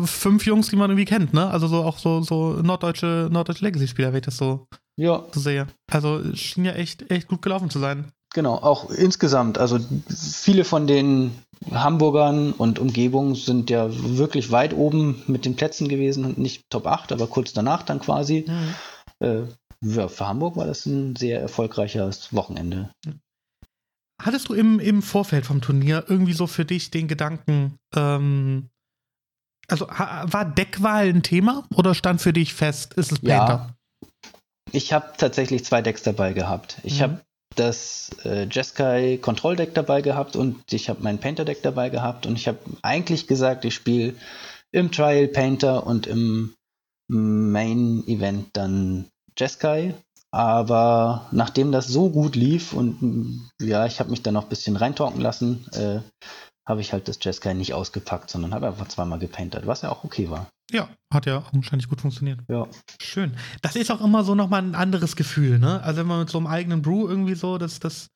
[0.05, 1.49] fünf Jungs, die man irgendwie kennt, ne?
[1.49, 5.25] Also so auch so, so norddeutsche, norddeutsche Legacy-Spieler, wenn ich das so ja.
[5.31, 5.67] so sehe.
[5.89, 8.11] Also schien ja echt, echt gut gelaufen zu sein.
[8.33, 9.57] Genau, auch insgesamt.
[9.57, 9.79] Also
[10.09, 11.31] viele von den
[11.69, 16.87] Hamburgern und Umgebung sind ja wirklich weit oben mit den Plätzen gewesen und nicht Top
[16.87, 18.45] 8, aber kurz danach dann quasi.
[18.47, 19.27] Mhm.
[19.27, 19.41] Äh,
[19.83, 22.91] für Hamburg war das ein sehr erfolgreiches Wochenende.
[24.21, 28.69] Hattest du im, im Vorfeld vom Turnier irgendwie so für dich den Gedanken, ähm,
[29.67, 33.69] also war Deckwahl ein Thema oder stand für dich fest, ist es Painter?
[33.69, 33.75] Ja,
[34.71, 36.77] ich habe tatsächlich zwei Decks dabei gehabt.
[36.83, 37.03] Ich mhm.
[37.03, 37.21] habe
[37.55, 42.25] das äh, Jeskai Control Deck dabei gehabt und ich habe mein Painter Deck dabei gehabt
[42.25, 44.13] und ich habe eigentlich gesagt, ich spiele
[44.71, 46.55] im Trial Painter und im
[47.09, 49.93] Main Event dann Jeskai.
[50.33, 54.77] Aber nachdem das so gut lief und ja, ich habe mich dann noch ein bisschen
[54.77, 55.99] reintalken lassen, äh,
[56.71, 60.03] habe ich halt das Jeskai nicht ausgepackt, sondern habe einfach zweimal gepainted, was ja auch
[60.03, 60.47] okay war.
[60.71, 62.39] Ja, hat ja wahrscheinlich gut funktioniert.
[62.47, 62.65] Ja.
[63.01, 63.35] Schön.
[63.61, 65.83] Das ist auch immer so nochmal ein anderes Gefühl, ne?
[65.83, 68.07] Also wenn man mit so einem eigenen Brew irgendwie so, das, das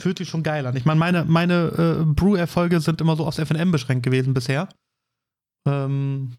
[0.00, 0.74] fühlt sich schon geil an.
[0.74, 4.68] Ich meine, meine, meine äh, Brew-Erfolge sind immer so aufs FNM beschränkt gewesen bisher.
[5.66, 6.32] Ähm,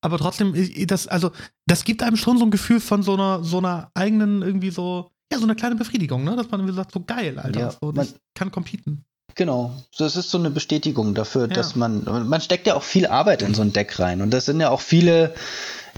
[0.00, 0.54] aber trotzdem,
[0.86, 1.32] das, also,
[1.66, 5.10] das gibt einem schon so ein Gefühl von so einer, so einer eigenen, irgendwie so,
[5.30, 6.34] ja, so eine kleine Befriedigung, ne?
[6.34, 7.60] Dass man irgendwie sagt, so geil, Alter.
[7.60, 9.04] Ja, so, man, kann competen.
[9.34, 11.54] Genau, das ist so eine Bestätigung dafür, ja.
[11.54, 14.46] dass man, man steckt ja auch viel Arbeit in so ein Deck rein und das
[14.46, 15.34] sind ja auch viele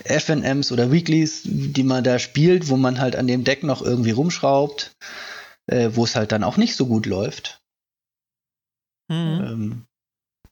[0.05, 4.11] FNMs oder Weeklies, die man da spielt, wo man halt an dem Deck noch irgendwie
[4.11, 4.93] rumschraubt,
[5.67, 7.61] äh, wo es halt dann auch nicht so gut läuft.
[9.09, 9.17] Mhm.
[9.17, 9.87] Ähm,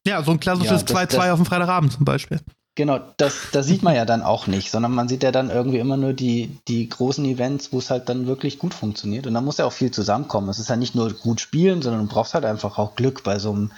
[0.07, 2.41] ja, so ein klassisches 2-2 ja, auf dem Freitagabend zum Beispiel.
[2.79, 5.81] Genau, das, das sieht man ja dann auch nicht, sondern man sieht ja dann irgendwie
[5.81, 9.27] immer nur die, die großen Events, wo es halt dann wirklich gut funktioniert.
[9.27, 10.49] Und da muss ja auch viel zusammenkommen.
[10.49, 13.41] Es ist ja nicht nur gut spielen, sondern du brauchst halt einfach auch Glück bei
[13.41, 13.73] so einem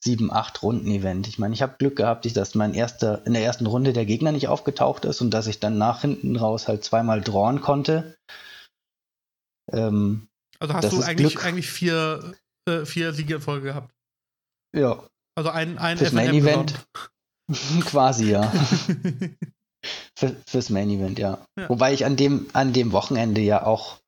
[0.00, 1.28] 7, 8 Runden-Event.
[1.28, 4.32] Ich meine, ich habe Glück gehabt, dass mein erster, in der ersten Runde der Gegner
[4.32, 8.18] nicht aufgetaucht ist und dass ich dann nach hinten raus halt zweimal drawn konnte.
[9.72, 10.28] Ähm,
[10.58, 12.34] also hast du eigentlich, eigentlich vier,
[12.68, 13.94] äh, vier Siege in Folge gehabt?
[14.76, 15.02] Ja.
[15.38, 16.86] Also ein, ein Fürs Main Event.
[17.84, 18.52] Quasi, ja.
[20.16, 21.44] Für, fürs Main Event, ja.
[21.58, 21.68] ja.
[21.68, 23.98] Wobei ich an dem, an dem Wochenende ja auch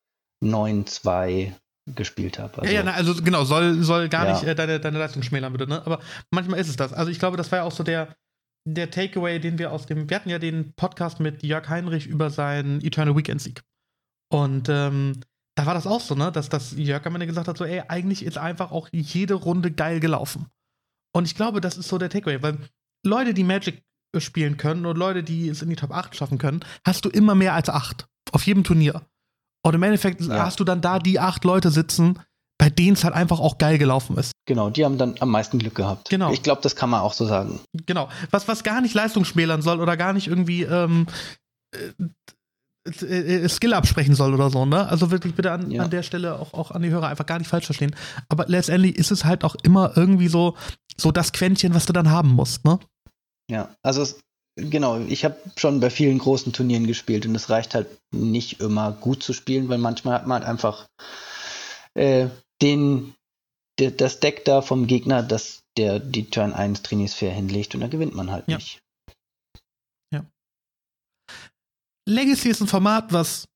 [0.45, 1.53] 9-2
[1.87, 2.63] gespielt habe.
[2.63, 4.33] Also, ja, ja, na, also genau, soll, soll gar ja.
[4.35, 5.85] nicht äh, deine, deine Leistung schmälern, bitte, ne?
[5.85, 6.93] Aber manchmal ist es das.
[6.93, 8.15] Also ich glaube, das war ja auch so der,
[8.67, 12.31] der Takeaway, den wir aus dem, wir hatten ja den Podcast mit Jörg Heinrich über
[12.31, 13.63] seinen Eternal Weekend Sieg.
[14.33, 15.21] Und ähm,
[15.57, 17.83] da war das auch so, ne, dass das Jörg am Ende gesagt hat, so, ey,
[17.89, 20.47] eigentlich ist einfach auch jede Runde geil gelaufen.
[21.15, 22.59] Und ich glaube, das ist so der Takeaway, weil
[23.05, 23.83] Leute, die Magic
[24.19, 27.35] spielen können und Leute, die es in die Top 8 schaffen können, hast du immer
[27.35, 28.07] mehr als 8.
[28.33, 29.03] Auf jedem Turnier.
[29.65, 30.45] Und im Endeffekt ja.
[30.45, 32.21] hast du dann da die acht Leute sitzen,
[32.59, 34.33] bei denen es halt einfach auch geil gelaufen ist.
[34.47, 36.11] Genau, die haben dann am meisten Glück gehabt.
[36.11, 36.33] Genau.
[36.33, 37.61] Ich glaube, das kann man auch so sagen.
[37.87, 38.09] Genau.
[38.31, 41.07] Was, was gar nicht Leistung schmälern soll oder gar nicht irgendwie ähm,
[41.75, 44.87] äh, äh, Skill absprechen soll oder so, ne?
[44.87, 45.85] Also wirklich bitte an, Ja.
[45.85, 47.97] an der Stelle auch, auch an die Hörer einfach gar nicht falsch verstehen.
[48.29, 50.55] Aber letztendlich ist es halt auch immer irgendwie so,
[50.97, 52.79] so das Quäntchen, was du dann haben musst, ne?
[53.51, 54.21] Ja, also es,
[54.57, 58.93] genau, ich habe schon bei vielen großen Turnieren gespielt und es reicht halt nicht immer
[58.93, 60.87] gut zu spielen, weil manchmal hat man halt einfach
[61.95, 62.29] äh,
[62.63, 63.15] den,
[63.79, 67.81] der, das Deck da vom Gegner, das der die Turn 1 Trinis fair hinlegt und
[67.81, 68.57] dann gewinnt man halt Ja.
[68.57, 68.81] nicht.
[72.07, 73.49] Legacy ist ein Format, was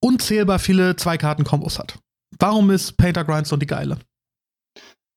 [0.00, 1.98] unzählbar viele Zwei-Karten-Kombos hat.
[2.38, 3.98] Warum ist Painter Grindstone die geile?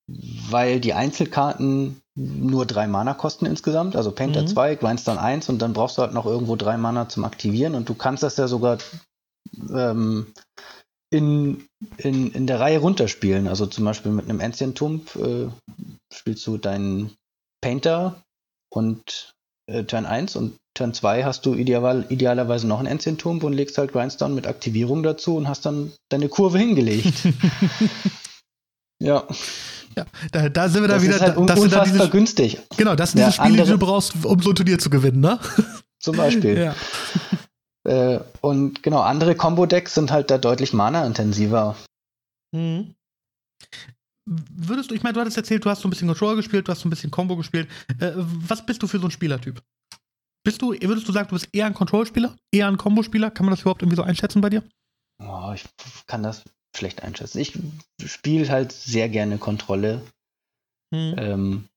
[0.08, 4.48] Weil die Einzelkarten nur drei Mana kosten insgesamt, also Painter Mhm.
[4.48, 7.90] 2, Grindstone 1 und dann brauchst du halt noch irgendwo drei Mana zum Aktivieren und
[7.90, 8.78] du kannst das ja sogar
[9.74, 10.34] ähm,
[11.12, 13.48] in, in, in der Reihe runterspielen.
[13.48, 15.48] Also zum Beispiel mit einem Ancient Tomb äh,
[16.14, 17.12] spielst du deinen
[17.62, 18.22] Painter
[18.70, 19.34] und
[19.68, 23.54] äh, Turn 1 und Turn 2 hast du ideal, idealerweise noch einen Ancient Tomb und
[23.54, 27.14] legst halt Grindstone mit Aktivierung dazu und hast dann deine Kurve hingelegt.
[29.00, 29.26] ja,
[29.96, 31.16] Ja, da, da sind wir da das wieder.
[31.16, 32.60] ist halt das sind dann unfassbar diese, günstig.
[32.78, 34.90] genau, das sind Ja, diese Spiele, die andere- du brauchst, um so ein Turnier zu
[34.90, 35.40] gewinnen, ne?
[36.00, 36.58] Zum Beispiel.
[36.58, 36.76] Ja.
[37.90, 41.76] Äh, und genau, andere Combo-Decks sind halt da deutlich mana-intensiver.
[42.54, 42.96] Mhm.
[44.28, 46.72] Würdest du, ich meine, du hattest erzählt, du hast so ein bisschen Control gespielt, du
[46.72, 47.68] hast so ein bisschen Combo gespielt.
[48.00, 49.62] Äh, was bist du für so ein Spielertyp?
[50.44, 53.30] Bist du, würdest du sagen, du bist eher ein Control-Spieler, eher ein Combo-Spieler?
[53.32, 54.64] Kann man das überhaupt irgendwie so einschätzen bei dir?
[55.24, 55.64] Oh, ich
[56.08, 56.44] kann das
[56.78, 57.40] schlecht einschätzen.
[57.40, 57.58] Ich
[58.06, 60.02] spiele halt sehr gerne Kontrolle.
[60.92, 61.16] Mhm.
[61.18, 61.70] Ähm,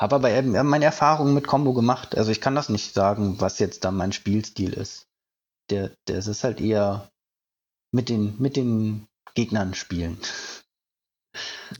[0.00, 2.16] habe aber eben meine Erfahrungen mit Combo gemacht.
[2.16, 5.06] Also ich kann das nicht sagen, was jetzt da mein Spielstil ist.
[5.70, 7.08] Der, der es ist halt eher
[7.92, 10.18] mit den, mit den Gegnern spielen.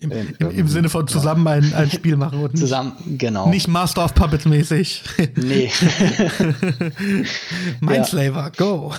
[0.01, 1.13] Im, ähm, im, Im Sinne von ja.
[1.13, 3.49] zusammen ein, ein Spiel machen und nicht, Zusammen, genau.
[3.51, 5.03] nicht Master of Puppets mäßig.
[5.37, 5.71] Nee.
[7.81, 8.95] Mindslaver, go.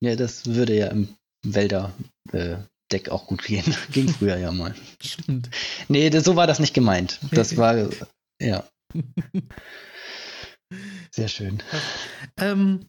[0.00, 1.08] ja, das würde ja im
[1.44, 3.64] Wälder-Deck auch gut gehen.
[3.92, 4.74] Ging früher ja mal.
[5.02, 5.50] Stimmt.
[5.88, 7.20] Nee, das, so war das nicht gemeint.
[7.32, 7.88] Das war,
[8.40, 8.64] ja.
[11.12, 11.62] Sehr schön.
[12.38, 12.88] Ähm,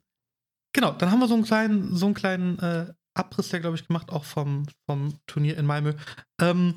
[0.74, 3.88] genau, dann haben wir so einen kleinen, so einen kleinen äh, Abriss, der glaube ich
[3.88, 5.94] gemacht, auch vom, vom Turnier in Malmö.
[6.40, 6.76] Ähm,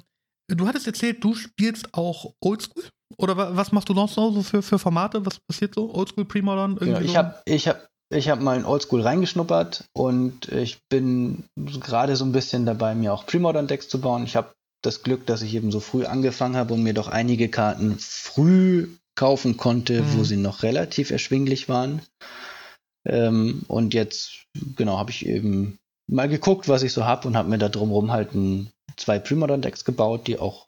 [0.48, 2.88] du hattest erzählt, du spielst auch Oldschool?
[3.18, 5.24] Oder wa was machst du sonst noch so für, für Formate?
[5.24, 5.94] Was passiert so?
[5.94, 6.76] Oldschool, Premodern?
[6.76, 7.18] Ja, irgendwie ich so?
[7.18, 12.32] habe ich hab, ich hab mal in Oldschool reingeschnuppert und ich bin gerade so ein
[12.32, 14.24] bisschen dabei, mir auch Premodern-Decks zu bauen.
[14.24, 14.52] Ich habe
[14.82, 18.88] das Glück, dass ich eben so früh angefangen habe und mir doch einige Karten früh
[19.16, 20.18] kaufen konnte, Mhm.
[20.18, 22.02] wo sie noch relativ erschwinglich waren.
[23.06, 24.46] Ähm, und jetzt,
[24.76, 25.78] genau, habe ich eben
[26.10, 29.84] mal geguckt, was ich so habe und habe mir da drumherum halt ein, zwei Premodern-Decks
[29.84, 30.66] gebaut, die auch,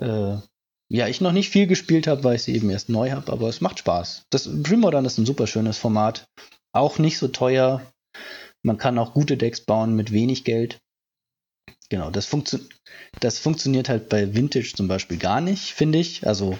[0.00, 0.36] äh,
[0.90, 3.48] ja, ich noch nicht viel gespielt habe, weil ich sie eben erst neu habe, aber
[3.48, 4.24] es macht Spaß.
[4.30, 6.26] Das Premodern ist ein super schönes Format.
[6.72, 7.82] Auch nicht so teuer.
[8.62, 10.80] Man kann auch gute Decks bauen mit wenig Geld.
[11.88, 12.58] Genau, das, funktio
[13.20, 16.26] das funktioniert halt bei Vintage zum Beispiel gar nicht, finde ich.
[16.26, 16.58] Also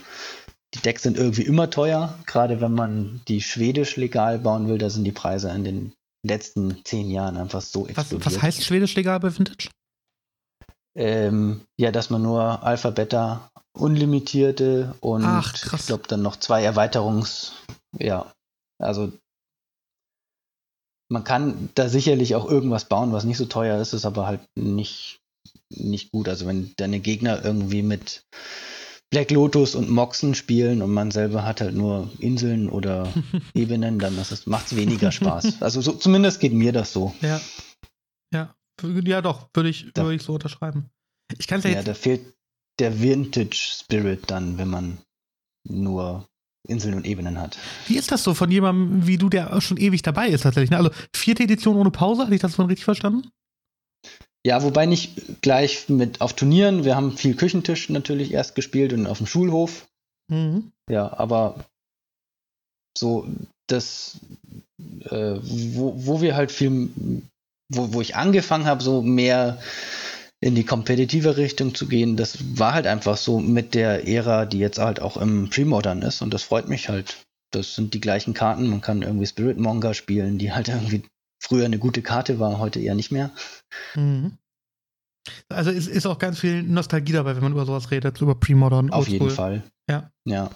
[0.75, 4.91] die Decks sind irgendwie immer teuer, gerade wenn man die schwedisch legal bauen will, da
[4.91, 5.93] sind die Preise in den
[6.23, 8.27] letzten zehn Jahren einfach so was, explodiert.
[8.27, 9.71] was heißt Schwedisch legal bei Vintage?
[10.95, 16.65] Ähm, ja, dass man nur Alpha, Beta, unlimitierte und Ach, ich glaube dann noch zwei
[16.65, 17.53] Erweiterungs.
[17.99, 18.33] Ja,
[18.79, 19.13] also
[21.09, 24.41] man kann da sicherlich auch irgendwas bauen, was nicht so teuer ist, ist aber halt
[24.57, 25.21] nicht,
[25.71, 26.29] nicht gut.
[26.29, 28.25] Also wenn deine Gegner irgendwie mit
[29.11, 33.11] Black Lotus und Moxen spielen und man selber hat halt nur Inseln oder
[33.55, 35.57] Ebenen, dann macht es weniger Spaß.
[35.63, 37.15] Also so, zumindest geht mir das so.
[37.23, 37.41] Ja.
[38.33, 38.55] Ja.
[39.05, 40.91] Ja, doch, würde ich, Da- würde ich so unterschreiben.
[41.39, 42.35] Ich kann ja Ja, jetzt da fehlt
[42.79, 44.99] der Vintage Spirit dann, wenn man
[45.67, 46.27] nur
[46.69, 47.59] Inseln und Ebenen hat.
[47.87, 50.71] Wie ist das so von jemandem wie du, der schon ewig dabei ist tatsächlich?
[50.71, 50.77] Ne?
[50.77, 53.31] Also vierte Edition ohne Pause, hatte ich das vorhin richtig verstanden?
[54.47, 56.85] Ja, wobei nicht gleich mit auf Turnieren.
[56.85, 59.87] Wir haben viel Küchentisch natürlich erst gespielt und auf dem Schulhof.
[60.31, 60.71] Mhm.
[60.89, 61.65] Ja, aber
[62.97, 63.27] so
[63.67, 64.19] das,
[65.05, 66.89] äh, wo, wo wir halt viel,
[67.69, 69.61] wo, wo ich angefangen habe, so mehr
[70.41, 74.59] in die kompetitive Richtung zu gehen, das war halt einfach so mit der Ära, die
[74.59, 77.25] jetzt halt auch im Premodern ist und das freut mich halt.
[77.51, 81.05] Das sind die gleichen Karten, man kann irgendwie Spirit Monger spielen, die halt irgendwie
[81.43, 83.31] früher eine gute Karte war, heute eher nicht mehr.
[83.95, 84.39] Mhm.
[85.49, 88.91] Also es ist auch ganz viel Nostalgie dabei, wenn man über sowas redet, über Premodern.
[88.91, 89.31] Auf jeden.
[89.31, 89.63] Fall.
[89.89, 90.11] Ja.
[90.25, 90.51] Ja.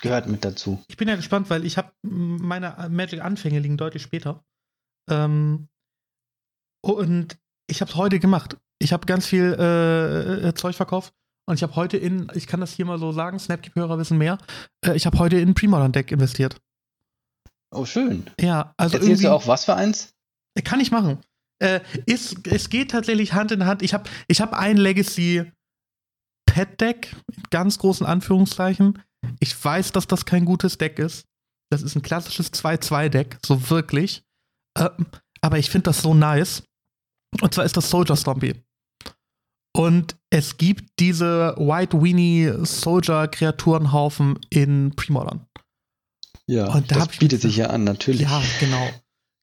[0.00, 0.82] Gehört mit dazu.
[0.88, 4.44] Ich bin ja gespannt, weil ich habe meine Magic-Anfänge liegen deutlich später.
[5.10, 5.68] Ähm,
[6.84, 8.56] und ich habe es heute gemacht.
[8.82, 11.14] Ich habe ganz viel äh, äh, Zeug verkauft.
[11.46, 14.38] Und ich habe heute in, ich kann das hier mal so sagen, Snapkeep-Hörer wissen mehr,
[14.84, 16.56] äh, ich habe heute in Premodern-Deck investiert.
[17.72, 18.26] Oh, schön.
[18.40, 20.14] Ja, also Erzählst du auch was für eins?
[20.64, 21.18] Kann ich machen.
[21.58, 23.82] Äh, ist, es geht tatsächlich Hand in Hand.
[23.82, 25.50] Ich habe ich hab ein Legacy
[26.46, 29.02] Pet Deck, in ganz großen Anführungszeichen.
[29.40, 31.26] Ich weiß, dass das kein gutes Deck ist.
[31.70, 34.22] Das ist ein klassisches 2-2-Deck, so wirklich.
[34.78, 34.90] Äh,
[35.40, 36.62] aber ich finde das so nice.
[37.40, 38.62] Und zwar ist das Soldier Stompy.
[39.74, 45.46] Und es gibt diese White Weenie Soldier Kreaturenhaufen in Premodern.
[46.46, 48.22] Ja, und da das bietet sich ja an, natürlich.
[48.22, 48.90] Ja, genau.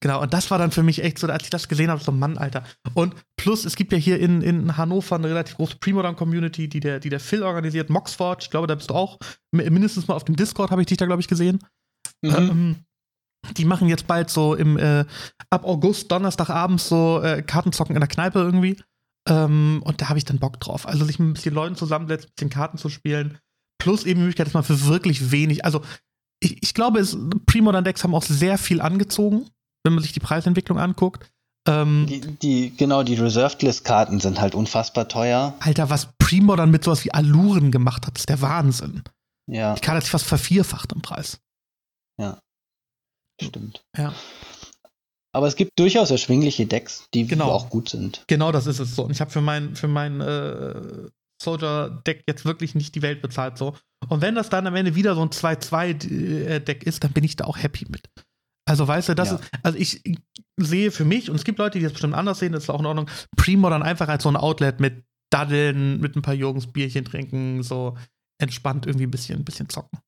[0.02, 2.14] Genau, und das war dann für mich echt so, als ich das gesehen habe, so
[2.14, 2.64] Mann, Alter.
[2.94, 7.02] Und plus, es gibt ja hier in, in Hannover eine relativ große Premodern-Community, die der,
[7.02, 9.18] die der Phil organisiert, Moxforge, ich glaube, da bist du auch,
[9.52, 11.60] mindestens mal auf dem Discord habe ich dich da, glaube ich, gesehen.
[12.22, 12.34] Mhm.
[12.34, 12.76] Ähm,
[13.58, 15.04] die machen jetzt bald so im, äh,
[15.50, 18.78] ab August, Donnerstagabends so äh, Kartenzocken in der Kneipe irgendwie.
[19.28, 20.88] Ähm, und da habe ich dann Bock drauf.
[20.88, 23.40] Also sich mit ein bisschen Leuten zusammensetzen, ein bisschen Karten zu spielen.
[23.80, 25.82] Plus eben die Möglichkeit, dass man für wirklich wenig, also
[26.42, 29.46] ich, ich glaube, es, Premodern Decks haben auch sehr viel angezogen
[29.84, 31.32] wenn man sich die Preisentwicklung anguckt.
[31.68, 35.54] Ähm, die, die, genau, die Reserved List-Karten sind halt unfassbar teuer.
[35.60, 39.04] Alter, was Primo dann mit sowas wie Aluren gemacht hat, ist der Wahnsinn.
[39.48, 39.74] Ja.
[39.76, 41.40] Die Karte hat sich fast vervierfacht im Preis.
[42.20, 42.40] Ja.
[43.42, 43.84] Stimmt.
[43.98, 44.14] Ja.
[45.32, 47.52] Aber es gibt durchaus erschwingliche Decks, die genau.
[47.52, 48.24] auch gut sind.
[48.28, 49.04] Genau, das ist es so.
[49.04, 51.10] Und ich habe für mein, für mein äh,
[51.42, 53.76] Soldier-Deck jetzt wirklich nicht die Welt bezahlt so.
[54.08, 57.46] Und wenn das dann am Ende wieder so ein 2-2-Deck ist, dann bin ich da
[57.46, 58.10] auch happy mit.
[58.68, 59.36] Also weißt du, das ja.
[59.36, 60.02] ist, also ich
[60.58, 62.80] sehe für mich, und es gibt Leute, die das bestimmt anders sehen, das ist auch
[62.80, 66.72] in Ordnung, Primo dann einfach als so ein Outlet mit Daddeln, mit ein paar Jungs
[66.72, 67.98] Bierchen trinken, so
[68.40, 70.00] entspannt irgendwie ein bisschen, ein bisschen zocken.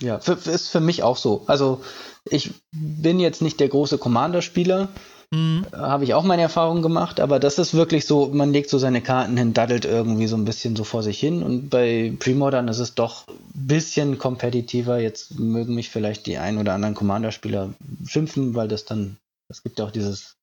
[0.00, 1.44] Ja, für, ist für mich auch so.
[1.46, 1.82] Also
[2.30, 4.88] ich bin jetzt nicht der große Commander-Spieler,
[5.30, 5.66] Mhm.
[5.72, 9.02] Habe ich auch meine Erfahrungen gemacht, aber das ist wirklich so, man legt so seine
[9.02, 12.78] Karten hin, daddelt irgendwie so ein bisschen so vor sich hin und bei Premodern ist
[12.78, 14.98] es doch ein bisschen kompetitiver.
[14.98, 17.74] Jetzt mögen mich vielleicht die ein oder anderen Commander-Spieler
[18.06, 19.18] schimpfen, weil das dann,
[19.50, 20.36] es gibt ja auch dieses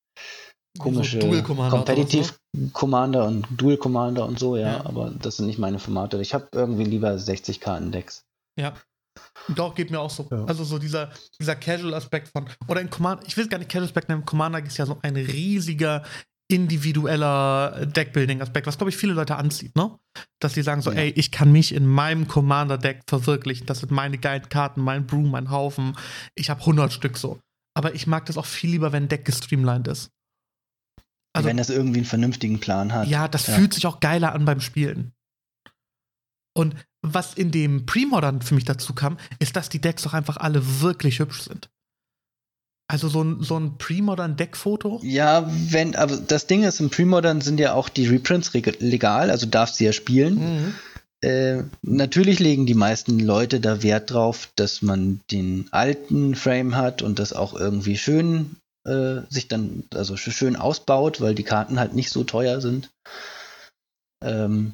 [0.78, 2.70] komische so Competitive so.
[2.74, 6.22] Commander und Dual Commander und so, ja, ja, aber das sind nicht meine Formate.
[6.22, 8.22] Ich habe irgendwie lieber 60 Karten-Decks.
[8.60, 8.74] Ja.
[9.50, 10.28] Doch, geht mir auch so.
[10.32, 10.46] Ja.
[10.46, 14.10] Also so dieser, dieser Casual-Aspekt von, oder in Commander, ich will es gar nicht Casual-Aspekt
[14.10, 16.04] nennen, Commander ist ja so ein riesiger
[16.48, 19.98] individueller Deckbuilding-Aspekt, was glaube ich viele Leute anzieht, ne?
[20.40, 21.00] Dass sie sagen so, ja.
[21.00, 25.26] ey, ich kann mich in meinem Commander-Deck verwirklichen, das sind meine geilen Karten, mein Brew,
[25.26, 25.98] mein Haufen,
[26.36, 27.40] ich habe 100 Stück so.
[27.76, 30.12] Aber ich mag das auch viel lieber, wenn ein Deck gestreamlined ist.
[31.36, 33.08] Also, wenn das irgendwie einen vernünftigen Plan hat.
[33.08, 33.56] Ja, das ja.
[33.56, 35.12] fühlt sich auch geiler an beim Spielen.
[36.58, 36.76] Und
[37.14, 40.82] was in dem Premodern für mich dazu kam, ist, dass die Decks doch einfach alle
[40.82, 41.70] wirklich hübsch sind.
[42.88, 45.02] Also so ein, so ein Premodern-Deckfoto?
[45.04, 49.48] Ja, wenn, aber das Ding ist, im Premodern sind ja auch die Reprints legal, also
[49.48, 50.36] darfst du ja spielen.
[50.36, 50.76] Mhm.
[51.22, 57.02] Äh, natürlich legen die meisten Leute da Wert drauf, dass man den alten Frame hat
[57.02, 61.96] und das auch irgendwie schön äh, sich dann, also schön ausbaut, weil die Karten halt
[61.96, 62.92] nicht so teuer sind.
[64.24, 64.74] Ähm,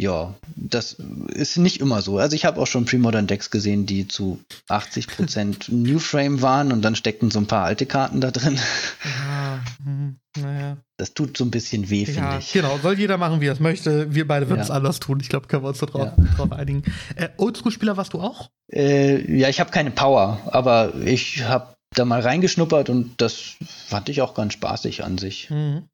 [0.00, 0.96] ja, das
[1.28, 2.16] ist nicht immer so.
[2.16, 6.80] Also ich habe auch schon Premodern Decks gesehen, die zu 80% New Frame waren und
[6.80, 8.58] dann steckten so ein paar alte Karten da drin.
[9.04, 10.78] Ja, hm, naja.
[10.96, 12.50] Das tut so ein bisschen weh, finde ja, ich.
[12.52, 14.14] Genau, soll jeder machen, wie er es möchte.
[14.14, 15.20] Wir beide würden es anders tun.
[15.20, 16.24] Ich glaube, können wir uns darauf ja.
[16.34, 16.82] drauf einigen.
[17.16, 18.48] Äh, Oldschool-Spieler warst du auch?
[18.72, 24.08] Äh, ja, ich habe keine Power, aber ich habe da mal reingeschnuppert und das fand
[24.08, 25.50] ich auch ganz spaßig an sich.
[25.50, 25.88] Mhm.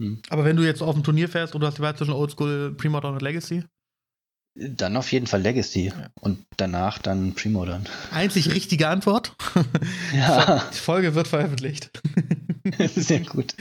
[0.00, 0.20] Hm.
[0.30, 2.74] Aber wenn du jetzt auf ein Turnier fährst und du hast die Wahl zwischen Oldschool,
[2.74, 3.64] Premodern und Legacy?
[4.56, 6.08] Dann auf jeden Fall Legacy ja.
[6.20, 7.86] und danach dann Premodern.
[8.10, 9.36] Einzig richtige Antwort.
[10.12, 10.68] Ja.
[10.72, 11.90] Die Folge wird veröffentlicht.
[12.94, 13.54] Sehr gut.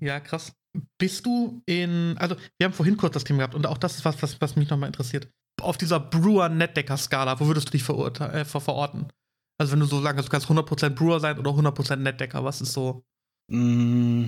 [0.00, 0.52] Ja, krass.
[0.98, 4.04] Bist du in, also wir haben vorhin kurz das Thema gehabt und auch das ist
[4.04, 5.28] was, was, was mich nochmal interessiert.
[5.60, 9.08] Auf dieser Brewer-Netdecker-Skala, wo würdest du dich äh, verorten?
[9.58, 12.72] Also wenn du so sagst, du kannst 100% Brewer sein oder 100% Netdecker, was ist
[12.72, 13.04] so?
[13.50, 14.26] Mm,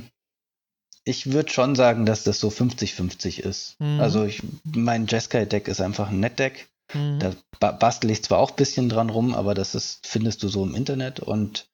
[1.05, 3.77] ich würde schon sagen, dass das so 50-50 ist.
[3.81, 4.01] Mhm.
[4.01, 6.69] Also ich, mein Jeskai-Deck ist einfach ein Net-Deck.
[6.95, 7.19] Mhm.
[7.19, 10.49] Da ba bastel ich zwar auch ein bisschen dran rum, aber das ist, findest du
[10.49, 11.67] so im Internet und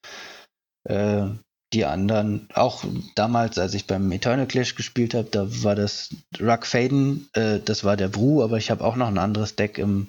[0.85, 1.27] äh,
[1.73, 6.09] die anderen, auch damals, als ich beim Eternal Clash gespielt habe, da war das
[6.39, 9.77] Ruck Faden, äh, das war der Bru, aber ich habe auch noch ein anderes Deck
[9.77, 10.07] im,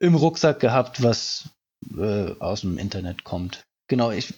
[0.00, 1.50] im Rucksack gehabt, was
[1.96, 3.64] äh, aus dem Internet kommt.
[3.88, 4.34] Genau, ich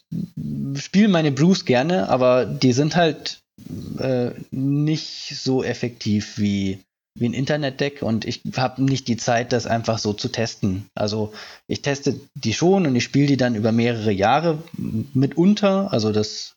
[0.77, 3.44] spiele meine Brews gerne, aber die sind halt
[3.99, 6.81] äh, nicht so effektiv wie,
[7.19, 10.87] wie ein Internetdeck und ich habe nicht die Zeit, das einfach so zu testen.
[10.95, 11.33] Also
[11.67, 15.93] ich teste die schon und ich spiele die dann über mehrere Jahre mitunter.
[15.93, 16.55] Also das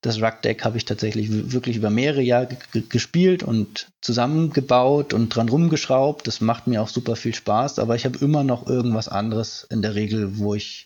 [0.00, 2.56] das Rug-Deck habe ich tatsächlich wirklich über mehrere Jahre
[2.88, 6.26] gespielt und zusammengebaut und dran rumgeschraubt.
[6.26, 9.82] Das macht mir auch super viel Spaß, aber ich habe immer noch irgendwas anderes in
[9.82, 10.85] der Regel, wo ich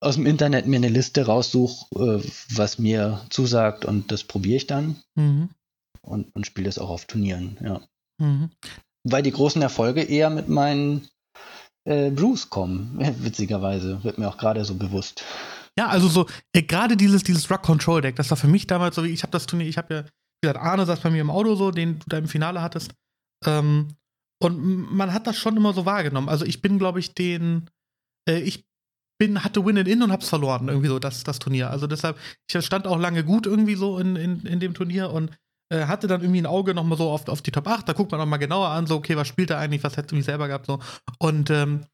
[0.00, 4.66] aus dem Internet mir eine Liste raussuche, äh, was mir zusagt und das probiere ich
[4.66, 5.50] dann mhm.
[6.02, 7.80] und, und spiele das auch auf Turnieren, ja.
[8.18, 8.50] Mhm.
[9.04, 11.08] Weil die großen Erfolge eher mit meinen
[11.84, 15.22] äh, Brews kommen, witzigerweise, wird mir auch gerade so bewusst.
[15.78, 18.96] Ja, also so, äh, gerade dieses, dieses Rock Control Deck, das war für mich damals
[18.96, 21.20] so, wie ich habe das Turnier, ich habe ja, wie gesagt, Arne saß bei mir
[21.20, 22.92] im Auto so, den du da im Finale hattest.
[23.46, 23.88] Ähm,
[24.42, 24.58] und
[24.92, 26.30] man hat das schon immer so wahrgenommen.
[26.30, 27.68] Also ich bin, glaube ich, den,
[28.28, 28.64] äh, ich
[29.20, 31.70] bin, hatte Win in und hab's verloren, irgendwie so, das, das Turnier.
[31.70, 32.18] Also deshalb,
[32.50, 35.30] ich stand auch lange gut irgendwie so in, in, in dem Turnier und
[35.70, 38.10] äh, hatte dann irgendwie ein Auge nochmal so auf, auf die Top 8, da guckt
[38.10, 40.66] man nochmal genauer an, so, okay, was spielt er eigentlich, was hätte mich selber gehabt,
[40.66, 40.80] so.
[41.18, 41.84] Und ähm,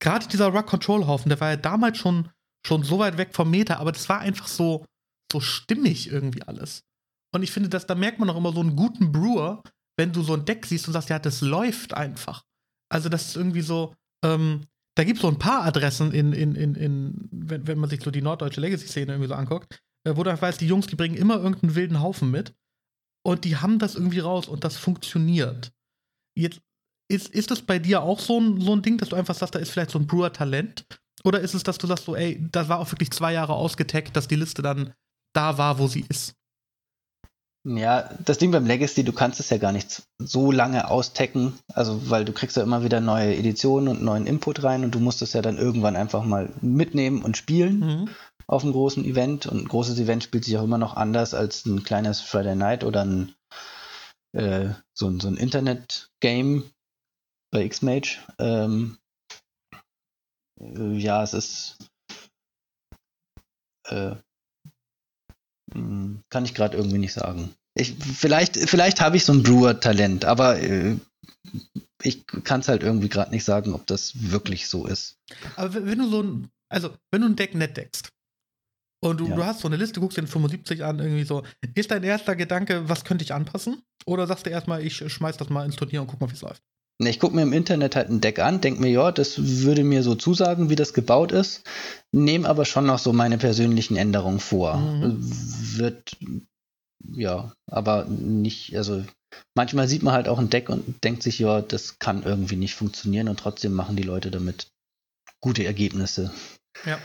[0.00, 2.28] gerade dieser Rock Control Haufen, der war ja damals schon,
[2.66, 4.84] schon so weit weg vom Meta, aber das war einfach so,
[5.30, 6.82] so stimmig irgendwie alles.
[7.32, 9.62] Und ich finde, dass, da merkt man auch immer so einen guten Brewer,
[9.96, 12.42] wenn du so ein Deck siehst und sagst, ja, das läuft einfach.
[12.90, 16.54] Also, das ist irgendwie so, ähm, da gibt es so ein paar Adressen in, in,
[16.54, 20.22] in, in wenn, wenn man sich so die norddeutsche Legacy-Szene irgendwie so anguckt, äh, wo
[20.22, 22.54] du weißt, die Jungs, die bringen immer irgendeinen wilden Haufen mit
[23.24, 25.72] und die haben das irgendwie raus und das funktioniert.
[26.36, 26.60] Jetzt
[27.10, 29.54] ist, ist das bei dir auch so ein, so ein Ding, dass du einfach sagst,
[29.54, 30.86] da ist vielleicht so ein Brewer-Talent?
[31.24, 34.16] Oder ist es, dass du sagst, so, ey, das war auch wirklich zwei Jahre ausgetaggt,
[34.16, 34.94] dass die Liste dann
[35.34, 36.34] da war, wo sie ist?
[37.64, 42.10] Ja, das Ding beim Legacy, du kannst es ja gar nicht so lange austecken, also
[42.10, 45.22] weil du kriegst ja immer wieder neue Editionen und neuen Input rein und du musst
[45.22, 48.08] es ja dann irgendwann einfach mal mitnehmen und spielen mhm.
[48.48, 51.64] auf einem großen Event und ein großes Event spielt sich auch immer noch anders als
[51.64, 53.34] ein kleines Friday Night oder ein
[54.32, 56.64] äh, so, ein, so ein Internet-Game
[57.52, 58.18] bei X-Mage.
[58.40, 58.98] Ähm,
[60.60, 61.90] äh, ja, es ist
[63.88, 64.16] äh,
[66.32, 67.54] kann ich gerade irgendwie nicht sagen.
[67.74, 70.96] Ich, vielleicht vielleicht habe ich so ein Brewer-Talent, aber äh,
[72.02, 75.16] ich kann es halt irgendwie gerade nicht sagen, ob das wirklich so ist.
[75.56, 78.08] Aber wenn du so ein, also wenn du ein Deck nett deckst
[79.04, 79.36] und du, ja.
[79.36, 81.42] du hast so eine Liste, guckst den 75 an, irgendwie so,
[81.74, 83.82] ist dein erster Gedanke, was könnte ich anpassen?
[84.06, 86.40] Oder sagst du erstmal, ich schmeiß das mal ins Turnier und guck mal, wie es
[86.40, 86.62] läuft?
[86.98, 90.02] Ich gucke mir im Internet halt ein Deck an, denke mir, ja, das würde mir
[90.02, 91.64] so zusagen, wie das gebaut ist,
[92.12, 94.76] nehme aber schon noch so meine persönlichen Änderungen vor.
[94.76, 95.18] Mhm.
[95.78, 96.16] Wird,
[97.12, 99.04] ja, aber nicht, also
[99.54, 102.74] manchmal sieht man halt auch ein Deck und denkt sich, ja, das kann irgendwie nicht
[102.74, 104.68] funktionieren und trotzdem machen die Leute damit
[105.40, 106.32] gute Ergebnisse.
[106.86, 106.98] Ja.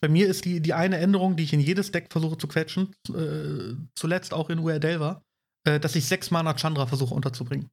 [0.00, 2.94] Bei mir ist die, die eine Änderung, die ich in jedes Deck versuche zu quetschen,
[3.08, 5.24] äh, zuletzt auch in UR war,
[5.64, 7.68] äh, dass ich sechs Mana Chandra versuche unterzubringen.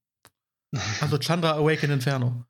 [1.02, 2.46] Also Chandra Awaken Inferno.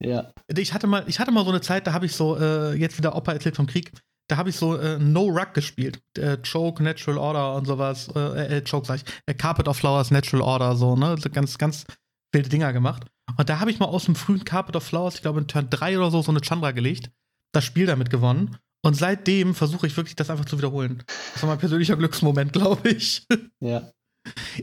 [0.00, 0.32] Ja.
[0.48, 2.98] Ich hatte mal, ich hatte mal so eine Zeit, da habe ich so, äh, jetzt
[2.98, 3.92] wieder Opa erzählt vom Krieg,
[4.28, 6.00] da habe ich so äh, No Rug gespielt.
[6.16, 8.08] Äh, Choke, Natural Order und sowas.
[8.14, 9.04] Äh, äh Choke sag ich.
[9.26, 11.16] Äh, Carpet of Flowers, Natural Order, so, ne?
[11.18, 11.84] So ganz, ganz
[12.32, 13.04] wilde Dinger gemacht.
[13.36, 15.68] Und da habe ich mal aus dem frühen Carpet of Flowers, ich glaube in Turn
[15.70, 17.10] 3 oder so, so eine Chandra gelegt,
[17.52, 18.56] das Spiel damit gewonnen.
[18.84, 21.04] Und seitdem versuche ich wirklich, das einfach zu wiederholen.
[21.34, 23.26] Das war mein persönlicher Glücksmoment, glaube ich.
[23.60, 23.90] Ja.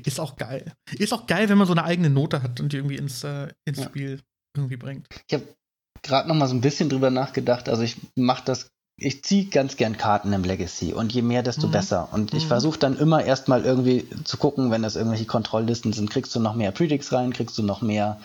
[0.06, 0.74] Ist auch geil.
[0.98, 3.50] Ist auch geil, wenn man so eine eigene Note hat und die irgendwie ins, äh,
[3.66, 3.86] ins ja.
[3.86, 4.22] Spiel
[4.56, 5.08] irgendwie bringt.
[5.28, 5.46] Ich habe
[6.02, 7.70] gerade noch mal so ein bisschen drüber nachgedacht.
[7.70, 11.68] Also ich mache das, ich ziehe ganz gern Karten im Legacy und je mehr, desto
[11.68, 11.72] mhm.
[11.72, 12.10] besser.
[12.12, 12.50] Und ich mhm.
[12.50, 16.56] versuche dann immer erstmal irgendwie zu gucken, wenn das irgendwelche Kontrolllisten sind, kriegst du noch
[16.56, 18.20] mehr Predicts rein, kriegst du noch mehr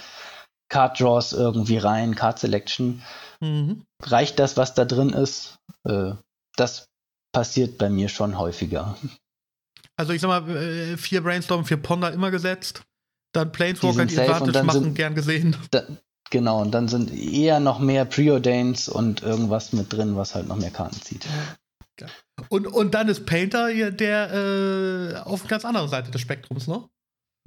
[0.69, 3.03] Card Draws irgendwie rein, Card Selection.
[3.41, 3.83] Mhm.
[4.03, 5.57] Reicht das, was da drin ist?
[5.85, 6.13] Äh,
[6.57, 6.87] das
[7.33, 8.97] passiert bei mir schon häufiger.
[9.97, 12.83] Also ich sag mal, äh, vier Brainstorm, vier Ponder immer gesetzt.
[13.33, 15.57] Dann Planeswalker, die, die Advantage machen, sind, gern gesehen.
[15.71, 15.83] Da,
[16.31, 20.57] genau, und dann sind eher noch mehr Preordains und irgendwas mit drin, was halt noch
[20.57, 21.27] mehr Karten zieht.
[22.49, 26.67] Und, und dann ist Painter hier der äh, auf einer ganz anderen Seite des Spektrums,
[26.67, 26.85] ne?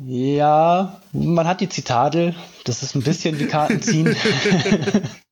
[0.03, 2.35] Ja, man hat die Zitate,
[2.65, 4.15] das ist ein bisschen wie Karten ziehen.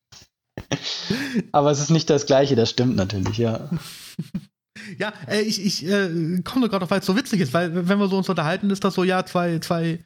[1.51, 3.69] Aber es ist nicht das gleiche, das stimmt natürlich, ja.
[4.97, 7.99] Ja, äh, ich, ich äh, komme gerade auf, weil es so witzig ist, weil wenn
[7.99, 9.99] wir so uns unterhalten, ist das so, ja, zwei, zwei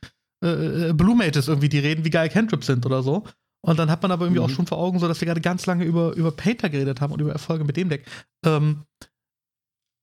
[0.44, 3.26] äh, äh Blue Mages irgendwie, die reden, wie geil Cantrips sind oder so.
[3.62, 4.46] Und dann hat man aber irgendwie mhm.
[4.46, 7.12] auch schon vor Augen, so dass wir gerade ganz lange über, über Painter geredet haben
[7.12, 8.06] und über Erfolge mit dem Deck.
[8.46, 8.84] Ähm,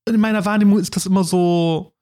[0.07, 1.93] in meiner Wahrnehmung ist das immer so.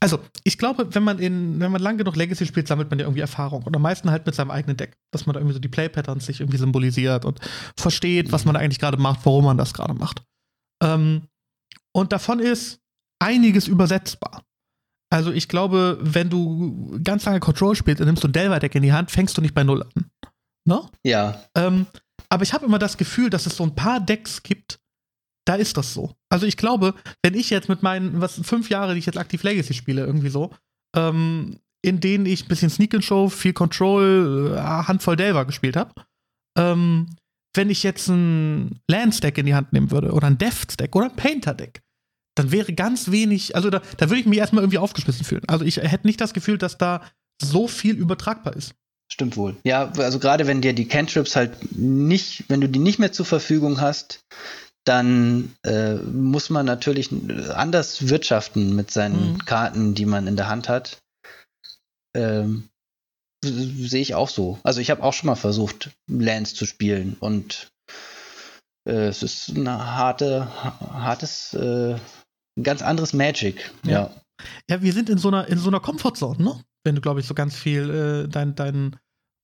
[0.00, 3.06] Also, ich glaube, wenn man in, wenn man lang genug Legacy spielt, sammelt man ja
[3.06, 3.62] irgendwie Erfahrung.
[3.62, 4.96] Und am meisten halt mit seinem eigenen Deck.
[5.12, 7.40] Dass man da irgendwie so die Play-Patterns sich irgendwie symbolisiert und
[7.76, 10.22] versteht, was man da eigentlich gerade macht, warum man das gerade macht.
[10.82, 11.22] Ähm,
[11.98, 12.80] und davon ist
[13.20, 14.44] einiges übersetzbar.
[15.10, 18.82] Also ich glaube, wenn du ganz lange Control spielst und nimmst du ein Delver-Deck in
[18.82, 20.10] die Hand, fängst du nicht bei Null an.
[20.66, 20.82] Ne?
[21.02, 21.42] Ja.
[21.54, 21.86] Ähm,
[22.28, 24.80] aber ich habe immer das Gefühl, dass es so ein paar Decks gibt,
[25.46, 26.14] da ist das so.
[26.28, 29.42] Also ich glaube, wenn ich jetzt mit meinen, was, fünf Jahre, die ich jetzt aktiv
[29.42, 30.54] Legacy spiele, irgendwie so,
[30.94, 35.76] ähm, in denen ich ein bisschen Sneak and Show, viel Control, äh, Handvoll Delver gespielt
[35.76, 35.94] habe,
[36.58, 37.06] ähm,
[37.54, 41.16] wenn ich jetzt ein Land-Stack in die Hand nehmen würde oder ein Deft-Stack oder ein
[41.16, 41.80] Painter-Deck,
[42.38, 45.42] dann wäre ganz wenig, also da, da würde ich mich erstmal irgendwie aufgeschmissen fühlen.
[45.46, 47.02] Also ich hätte nicht das Gefühl, dass da
[47.42, 48.74] so viel übertragbar ist.
[49.10, 49.56] Stimmt wohl.
[49.64, 53.24] Ja, also gerade wenn dir die Cantrips halt nicht, wenn du die nicht mehr zur
[53.24, 54.20] Verfügung hast,
[54.84, 57.10] dann äh, muss man natürlich
[57.54, 59.38] anders wirtschaften mit seinen mhm.
[59.44, 60.98] Karten, die man in der Hand hat.
[62.14, 62.68] Ähm,
[63.44, 64.58] Sehe ich auch so.
[64.64, 67.70] Also ich habe auch schon mal versucht, Lands zu spielen und
[68.84, 70.48] äh, es ist ein harte,
[70.80, 71.96] hartes, äh,
[72.58, 73.70] ein ganz anderes Magic.
[73.84, 73.90] Ja.
[73.90, 74.10] ja.
[74.68, 74.82] ja.
[74.82, 76.60] wir sind in so einer, in so einer Comfortzone, ne?
[76.84, 78.96] Wenn du, glaube ich, so ganz viel äh, deinen dein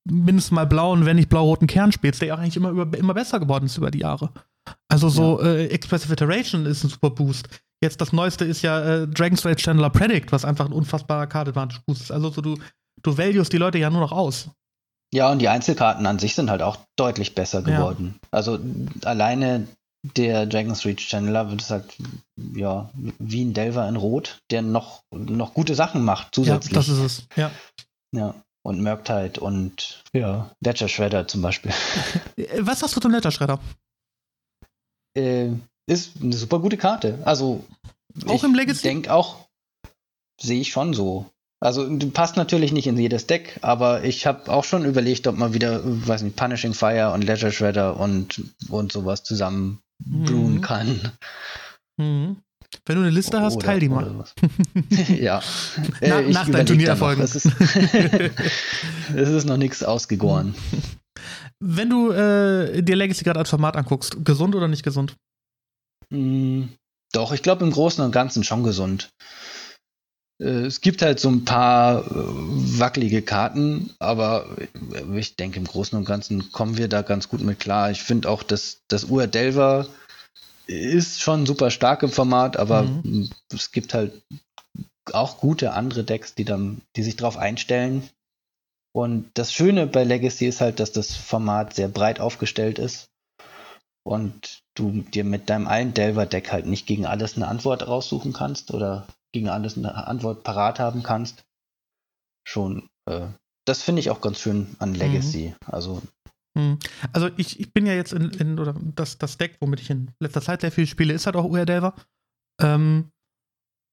[0.04, 3.40] mindestens mal blauen, wenn nicht blau-roten Kern spielst, der ja eigentlich immer, über, immer besser
[3.40, 4.30] geworden ist über die Jahre.
[4.88, 5.48] Also so ja.
[5.48, 7.48] äh, Expressive Iteration ist ein super Boost.
[7.82, 11.48] Jetzt das neueste ist ja äh, Dragon's Rage Chandler Predict, was einfach ein unfassbarer Card
[11.48, 12.10] Advantage Boost ist.
[12.10, 12.58] Also so du,
[13.02, 14.50] du values die Leute ja nur noch aus.
[15.12, 18.18] Ja, und die Einzelkarten an sich sind halt auch deutlich besser geworden.
[18.22, 18.28] Ja.
[18.30, 18.58] Also
[19.04, 19.68] alleine
[20.05, 21.96] der Dragon's Reach Channeler wird es halt,
[22.36, 26.72] ja, wie ein Delver in Rot, der noch, noch gute Sachen macht zusätzlich.
[26.72, 27.50] Ja, das ist es, ja.
[28.12, 31.72] Ja, und Murktide und, ja, Ledger Shredder zum Beispiel.
[32.59, 33.59] Was hast du zum Ledger Shredder?
[35.16, 35.50] Äh,
[35.86, 37.18] ist eine super gute Karte.
[37.24, 37.64] Also,
[38.26, 38.76] auch im Legacy?
[38.76, 39.46] Ich denke auch,
[40.40, 41.26] sehe ich schon so.
[41.61, 45.55] Also passt natürlich nicht in jedes Deck, aber ich habe auch schon überlegt, ob man
[45.55, 49.80] wieder, weiß nicht, Punishing Fire und Leisure Shredder und, und sowas zusammen.
[49.99, 51.12] Brewen kann.
[51.97, 52.36] Mhm.
[52.86, 54.24] Wenn du eine Liste hast, oder, teil die mal.
[55.09, 55.40] ja.
[56.01, 57.22] Na, äh, nach deinen Turniererfolgen.
[57.22, 57.47] Es ist,
[59.14, 60.55] es ist noch nichts ausgegoren.
[61.61, 65.16] Wenn du äh, dir Legacy gerade als Format anguckst, gesund oder nicht gesund?
[66.11, 66.64] Mm,
[67.12, 69.11] doch, ich glaube im Großen und Ganzen schon gesund.
[70.41, 74.57] Äh, es gibt halt so ein paar äh, wackelige Karten, aber
[75.14, 77.91] ich denke, im Großen und Ganzen kommen wir da ganz gut mit klar.
[77.91, 79.87] Ich finde auch, dass das Ur Delver
[80.66, 83.30] ist schon super stark im Format, aber mhm.
[83.53, 84.22] es gibt halt
[85.12, 88.09] auch gute andere Decks, die dann, die sich darauf einstellen.
[88.93, 93.09] Und das Schöne bei Legacy ist halt, dass das Format sehr breit aufgestellt ist
[94.05, 98.72] und du dir mit deinem allen Delver-Deck halt nicht gegen alles eine Antwort raussuchen kannst
[98.72, 101.45] oder gegen alles eine Antwort parat haben kannst.
[102.47, 103.26] Schon, äh,
[103.66, 104.97] das finde ich auch ganz schön an mhm.
[104.97, 105.49] Legacy.
[105.49, 105.66] Mhm.
[105.66, 106.03] Also,
[106.57, 106.78] mhm.
[107.12, 110.12] also ich, ich bin ja jetzt in, in, oder das, das Deck, womit ich in
[110.20, 111.95] letzter Zeit sehr viel spiele, ist halt auch UR Delver.
[112.62, 113.11] Ähm,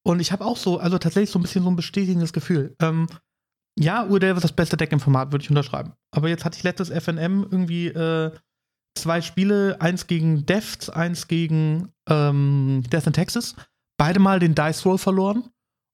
[0.05, 2.75] und ich habe auch so, also tatsächlich so ein bisschen so ein bestätigendes Gefühl.
[2.79, 3.07] Ähm,
[3.79, 5.93] ja, UR Delver ist das beste Deck im Format, würde ich unterschreiben.
[6.11, 8.31] Aber jetzt hatte ich letztes FNM irgendwie äh,
[8.95, 13.55] zwei Spiele, eins gegen Defts, eins gegen ähm, Death in Texas
[14.01, 15.43] beide Mal den Dice Roll verloren.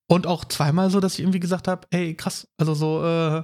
[0.10, 3.44] Und auch zweimal so, dass ich irgendwie gesagt habe, ey, krass, also so äh,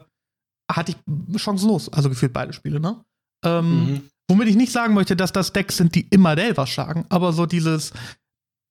[0.71, 3.03] hatte ich chancenlos, also gefühlt beide Spiele, ne?
[3.43, 4.01] Ähm, mhm.
[4.29, 7.45] Womit ich nicht sagen möchte, dass das Decks sind, die immer Delver schlagen, aber so
[7.45, 7.91] dieses,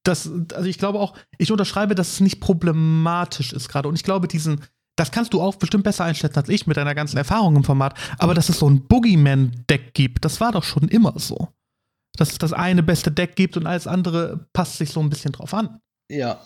[0.03, 3.91] das, also ich glaube auch, ich unterschreibe, dass es nicht problematisch ist gerade.
[3.91, 4.63] Und ich glaube, diesen,
[4.97, 7.99] das kannst du auch bestimmt besser einschätzen als ich mit deiner ganzen Erfahrung im Format,
[8.17, 11.53] aber dass es so ein Boogeyman-Deck gibt, das war doch schon immer so
[12.17, 15.33] dass es das eine beste Deck gibt und alles andere passt sich so ein bisschen
[15.33, 15.81] drauf an.
[16.11, 16.45] Ja.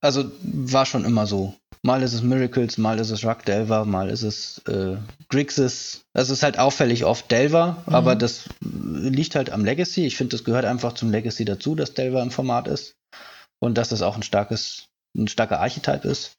[0.00, 1.54] Also war schon immer so.
[1.84, 4.96] Mal ist es Miracles, mal ist es Ruck Delver, mal ist es äh,
[5.28, 6.02] Grixis.
[6.12, 7.94] Es ist halt auffällig oft Delver, mhm.
[7.94, 10.06] aber das liegt halt am Legacy.
[10.06, 12.94] Ich finde, das gehört einfach zum Legacy dazu, dass Delver im Format ist.
[13.60, 16.36] Und dass das auch ein starkes, ein starker Archetyp ist.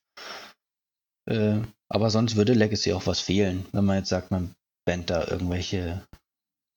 [1.30, 1.60] Äh,
[1.90, 4.56] aber sonst würde Legacy auch was fehlen, wenn man jetzt sagt, man
[4.86, 6.04] bandt da irgendwelche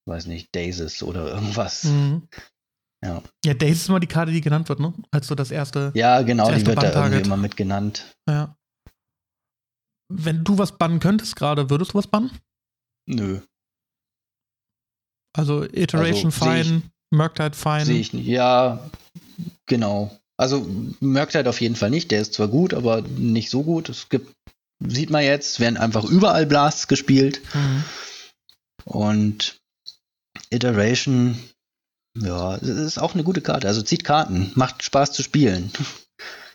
[0.07, 1.85] weiß nicht, Dazes oder irgendwas.
[1.85, 2.29] Mhm.
[3.05, 3.23] Ja.
[3.45, 4.95] Ja, Daze ist immer die Karte, die genannt wird, ne?
[5.11, 5.93] Als so das erste.
[5.95, 8.17] Ja, genau, die wird da irgendwie immer mit genannt.
[8.29, 8.57] Ja.
[10.09, 12.31] Wenn du was bannen könntest gerade, würdest du was bannen?
[13.07, 13.41] Nö.
[15.37, 17.85] Also Iteration also, fine, Murktide fine.
[17.85, 18.27] Sehe ich nicht.
[18.27, 18.89] Ja,
[19.67, 20.17] genau.
[20.39, 20.67] Also
[21.01, 22.11] Murktide auf jeden Fall nicht.
[22.11, 23.89] Der ist zwar gut, aber nicht so gut.
[23.89, 24.33] Es gibt,
[24.81, 27.43] sieht man jetzt, werden einfach überall Blasts gespielt.
[27.55, 27.85] Mhm.
[28.85, 29.59] Und
[30.51, 31.39] Iteration,
[32.19, 33.69] ja, ist auch eine gute Karte.
[33.69, 35.71] Also zieht Karten, macht Spaß zu spielen.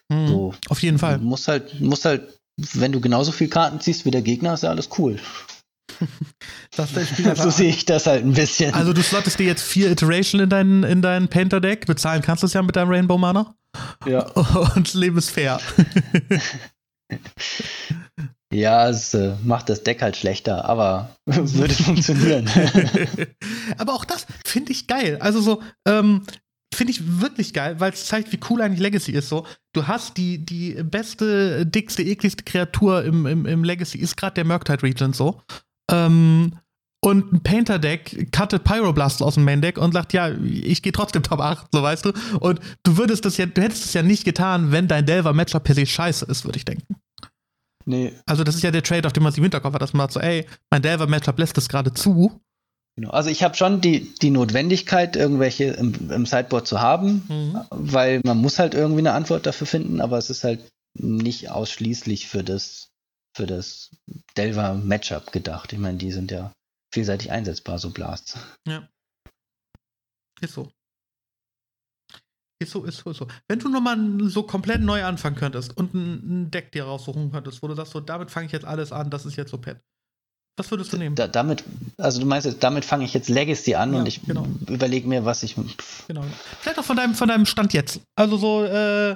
[0.09, 0.53] Mhm, so.
[0.69, 1.17] Auf jeden Fall.
[1.19, 4.69] Muss halt, muss halt, wenn du genauso viel Karten ziehst wie der Gegner, ist ja
[4.69, 5.19] alles cool.
[7.35, 8.73] so sehe ich das halt ein bisschen.
[8.73, 11.85] Also du slottest dir jetzt vier Iteration in dein, in dein Painter-Deck.
[11.85, 13.55] Bezahlen kannst du es ja mit deinem Rainbow Mana.
[14.05, 14.27] Ja.
[14.75, 15.59] Und Leben ist fair.
[18.51, 22.49] Ja, es äh, macht das Deck halt schlechter, aber würde funktionieren.
[23.77, 25.17] aber auch das finde ich geil.
[25.21, 26.23] Also so, ähm,
[26.73, 29.29] finde ich wirklich geil, weil es zeigt, wie cool eigentlich Legacy ist.
[29.29, 34.35] So, du hast die, die beste, dickste, ekligste Kreatur im, im, im Legacy, ist gerade
[34.35, 35.41] der Murktide Regent so.
[35.91, 36.53] Ähm,
[37.03, 41.39] und ein Painter-Deck cuttet Pyroblast aus dem Main-Deck und sagt, ja, ich gehe trotzdem Top
[41.39, 42.13] 8, so weißt du.
[42.39, 45.73] Und du würdest das ja, du hättest es ja nicht getan, wenn dein Delver-Matchup per
[45.73, 46.95] se scheiße ist, würde ich denken.
[47.85, 48.13] Nee.
[48.25, 50.01] Also, das ist ja der Trade, auf den man sich im Hinterkopf hat, dass man
[50.01, 52.41] sagt so, ey, mein Delver-Matchup lässt das gerade zu.
[52.97, 53.11] Genau.
[53.11, 57.61] Also ich habe schon die, die Notwendigkeit, irgendwelche im, im Sideboard zu haben, mhm.
[57.69, 62.27] weil man muss halt irgendwie eine Antwort dafür finden, aber es ist halt nicht ausschließlich
[62.27, 62.89] für das,
[63.35, 63.91] für das
[64.35, 65.71] Delver-Matchup gedacht.
[65.71, 66.51] Ich meine, die sind ja
[66.93, 68.37] vielseitig einsetzbar, so Blasts.
[68.67, 68.87] Ja.
[70.41, 70.69] Ist so.
[72.61, 73.27] Ist so, ist so, ist so.
[73.47, 73.97] Wenn du nochmal
[74.29, 77.93] so komplett neu anfangen könntest und ein, ein, Deck dir raussuchen könntest, wo du sagst,
[77.93, 79.81] so, damit fange ich jetzt alles an, das ist jetzt so Pet.
[80.57, 81.15] Was würdest du nehmen?
[81.15, 81.63] Da, damit,
[81.97, 84.45] also du meinst, damit fange ich jetzt Legacy an ja, und ich genau.
[84.67, 85.55] überlege mir, was ich.
[86.07, 86.23] Genau.
[86.59, 88.01] Vielleicht auch von deinem, von deinem Stand jetzt.
[88.15, 89.15] Also so, äh,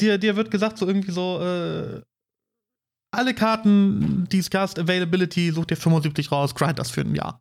[0.00, 2.00] dir, dir wird gesagt, so irgendwie so, äh,
[3.14, 7.40] alle Karten, die Cast Availability, such dir 75 raus, grind das für ein Jahr.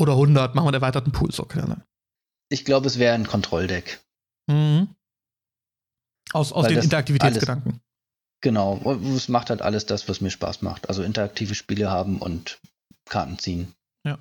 [0.00, 1.84] Oder 100, machen wir einen erweiterten Pool, so keine
[2.48, 4.00] Ich glaube, es wäre ein Kontrolldeck.
[4.46, 4.88] Mhm.
[6.32, 7.80] Aus, aus den Interaktivitätsgedanken.
[8.40, 10.88] Genau, es macht halt alles das, was mir Spaß macht.
[10.88, 12.60] Also interaktive Spiele haben und
[13.08, 13.72] Karten ziehen.
[14.06, 14.18] Ja.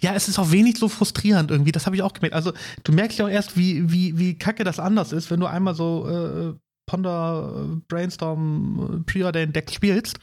[0.00, 2.34] Ja, es ist auch wenig so frustrierend irgendwie, das habe ich auch gemerkt.
[2.34, 2.52] Also,
[2.84, 5.74] du merkst ja auch erst, wie, wie, wie kacke das anders ist, wenn du einmal
[5.74, 6.54] so äh,
[6.88, 10.18] Ponder, Brainstorm, Preordain Decks spielst.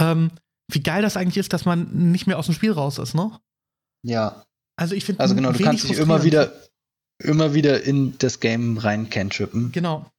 [0.00, 0.30] Ähm,
[0.70, 3.38] wie geil das eigentlich ist, dass man nicht mehr aus dem Spiel raus ist, ne?
[4.02, 4.44] Ja.
[4.76, 6.52] Also ich finde Also genau, du kannst dich immer wieder
[7.22, 9.72] immer wieder in das Game rein cantrippen.
[9.72, 10.10] Genau.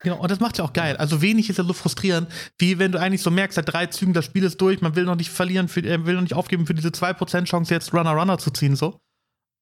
[0.00, 0.96] Genau, und das macht ja auch geil.
[0.96, 2.28] Also wenig ist ja so frustrierend,
[2.58, 5.04] wie wenn du eigentlich so merkst, seit drei Zügen das Spiel ist durch, man will
[5.04, 8.38] noch nicht verlieren, für, äh, will noch nicht aufgeben für diese 2% Chance jetzt Runner-Runner
[8.38, 9.00] zu ziehen, so.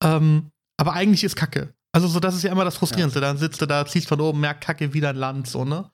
[0.05, 1.73] Ähm, aber eigentlich ist Kacke.
[1.93, 3.21] Also so, das ist ja immer das Frustrierendste.
[3.21, 3.29] Ja.
[3.29, 5.91] Dann sitzt du da, ziehst von oben, merkt Kacke wieder ein Land, so, ne?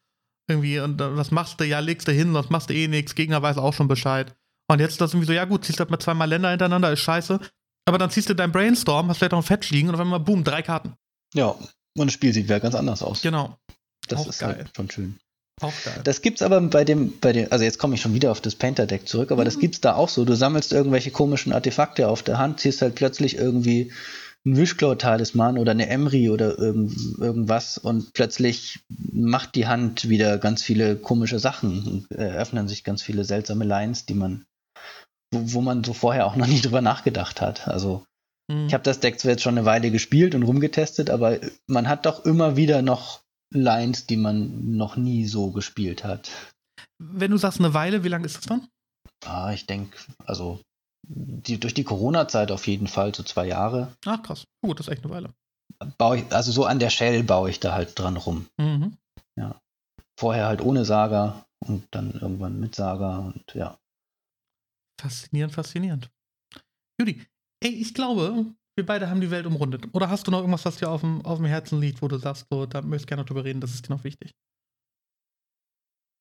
[0.49, 1.65] Irgendwie, und was machst du?
[1.65, 4.35] Ja, legst du hin, sonst machst du eh nichts, Gegner weiß auch schon Bescheid.
[4.69, 7.01] Und jetzt ist das irgendwie so, ja gut, ziehst halt mal zweimal Länder hintereinander, ist
[7.01, 7.39] scheiße.
[7.85, 10.21] Aber dann ziehst du dein Brainstorm, hast vielleicht auch ein Fetch liegen und auf einmal,
[10.21, 10.95] boom, drei Karten.
[11.35, 11.55] Ja,
[11.97, 13.23] und das Spiel sieht wieder ganz anders aus.
[13.23, 13.57] Genau.
[14.09, 14.57] Das auch ist geil.
[14.57, 15.19] halt schon schön.
[15.61, 16.01] Auch geil.
[16.05, 18.55] Das gibt's aber bei dem, bei dem, also jetzt komme ich schon wieder auf das
[18.55, 19.47] Painter-Deck zurück, aber mhm.
[19.47, 20.25] das gibt's da auch so.
[20.25, 23.93] Du sammelst irgendwelche komischen Artefakte auf der Hand, ziehst halt plötzlich irgendwie
[24.45, 30.63] ein Wischklau-Talisman oder eine Emry oder irgend, irgendwas und plötzlich macht die Hand wieder ganz
[30.63, 34.45] viele komische Sachen, eröffnen sich ganz viele seltsame Lines, die man,
[35.33, 37.67] wo, wo man so vorher auch noch nie drüber nachgedacht hat.
[37.69, 38.05] Also
[38.49, 38.67] mhm.
[38.67, 42.07] ich habe das Deck zwar jetzt schon eine Weile gespielt und rumgetestet, aber man hat
[42.07, 43.23] doch immer wieder noch
[43.53, 46.31] Lines, die man noch nie so gespielt hat.
[46.99, 48.69] Wenn du sagst eine Weile, wie lange ist das dann?
[49.25, 50.61] Ah, ich denke, also
[51.09, 53.93] die, durch die Corona-Zeit auf jeden Fall, so zwei Jahre.
[54.07, 55.31] Ach krass, gut, das ist echt eine Weile.
[55.99, 58.47] Baue ich, also so an der Shell baue ich da halt dran rum.
[58.57, 58.97] Mhm.
[59.37, 59.61] Ja.
[60.19, 63.77] Vorher halt ohne Saga und dann irgendwann mit Saga und ja.
[65.03, 66.11] Faszinierend, faszinierend.
[67.01, 67.27] Judy,
[67.61, 68.47] ey, ich glaube,
[68.77, 69.89] wir beide haben die Welt umrundet.
[69.93, 72.19] Oder hast du noch irgendwas, was dir auf dem, auf dem Herzen liegt, wo du
[72.19, 74.33] sagst, so, da möchtest du gerne drüber reden, das ist dir noch wichtig?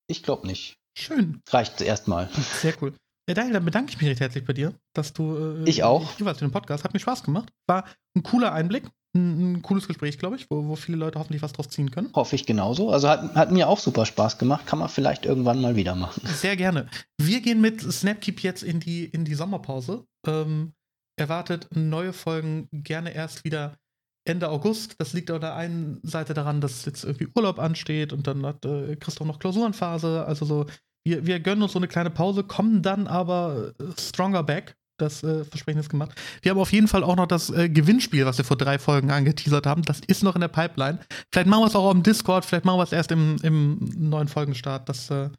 [0.09, 0.79] Ich glaube nicht.
[0.97, 1.41] Schön.
[1.47, 2.27] Reicht erstmal.
[2.33, 2.95] Sehr cool.
[3.29, 5.63] Ja, Daniel, dann bedanke ich mich recht herzlich bei dir, dass du.
[5.63, 6.17] Äh, ich auch.
[6.17, 6.83] Jeweils für den Podcast.
[6.83, 7.53] Hat mir Spaß gemacht.
[7.67, 8.89] War ein cooler Einblick.
[9.13, 12.09] Ein, ein cooles Gespräch, glaube ich, wo, wo viele Leute hoffentlich was draus ziehen können.
[12.13, 12.91] Hoffe ich genauso.
[12.91, 14.65] Also hat, hat mir auch super Spaß gemacht.
[14.65, 16.21] Kann man vielleicht irgendwann mal wieder machen.
[16.25, 16.87] Sehr gerne.
[17.17, 20.05] Wir gehen mit Snapkeep jetzt in die, in die Sommerpause.
[20.25, 20.73] Ähm,
[21.17, 23.77] erwartet neue Folgen gerne erst wieder
[24.25, 24.95] Ende August.
[24.99, 28.65] Das liegt auf der einen Seite daran, dass jetzt irgendwie Urlaub ansteht und dann hat
[28.65, 30.25] äh, Christoph noch Klausurenphase.
[30.25, 30.65] Also so,
[31.03, 34.75] wir, wir gönnen uns so eine kleine Pause, kommen dann aber äh, stronger back.
[35.01, 36.11] Das äh, Versprechen ist gemacht.
[36.41, 39.11] Wir haben auf jeden Fall auch noch das äh, Gewinnspiel, was wir vor drei Folgen
[39.11, 39.81] angeteasert haben.
[39.83, 40.99] Das ist noch in der Pipeline.
[41.31, 44.27] Vielleicht machen wir es auch im Discord, vielleicht machen wir es erst im, im neuen
[44.27, 44.87] Folgenstart.
[44.87, 45.29] Das äh,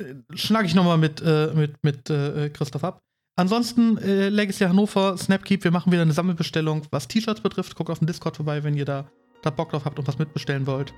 [0.00, 3.00] äh schlage ich nochmal mit, äh, mit, mit äh, Christoph ab.
[3.38, 7.74] Ansonsten äh, Legacy Hannover, Snapkeep, wir machen wieder eine Sammelbestellung, was T-Shirts betrifft.
[7.76, 9.10] Guckt auf den Discord vorbei, wenn ihr da,
[9.42, 10.94] da Bock drauf habt und was mitbestellen wollt.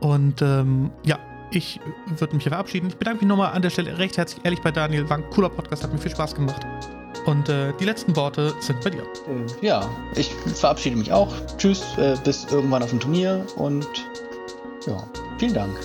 [0.00, 1.18] Und ähm, ja,
[1.54, 2.88] ich würde mich hier verabschieden.
[2.88, 5.08] Ich bedanke mich nochmal an der Stelle recht herzlich ehrlich bei Daniel.
[5.08, 6.66] War ein cooler Podcast, hat mir viel Spaß gemacht.
[7.26, 9.02] Und äh, die letzten Worte sind bei dir.
[9.02, 11.32] Äh, ja, ich verabschiede mich auch.
[11.58, 13.86] Tschüss, äh, bis irgendwann auf dem Turnier und
[14.86, 15.02] ja,
[15.38, 15.78] vielen Dank.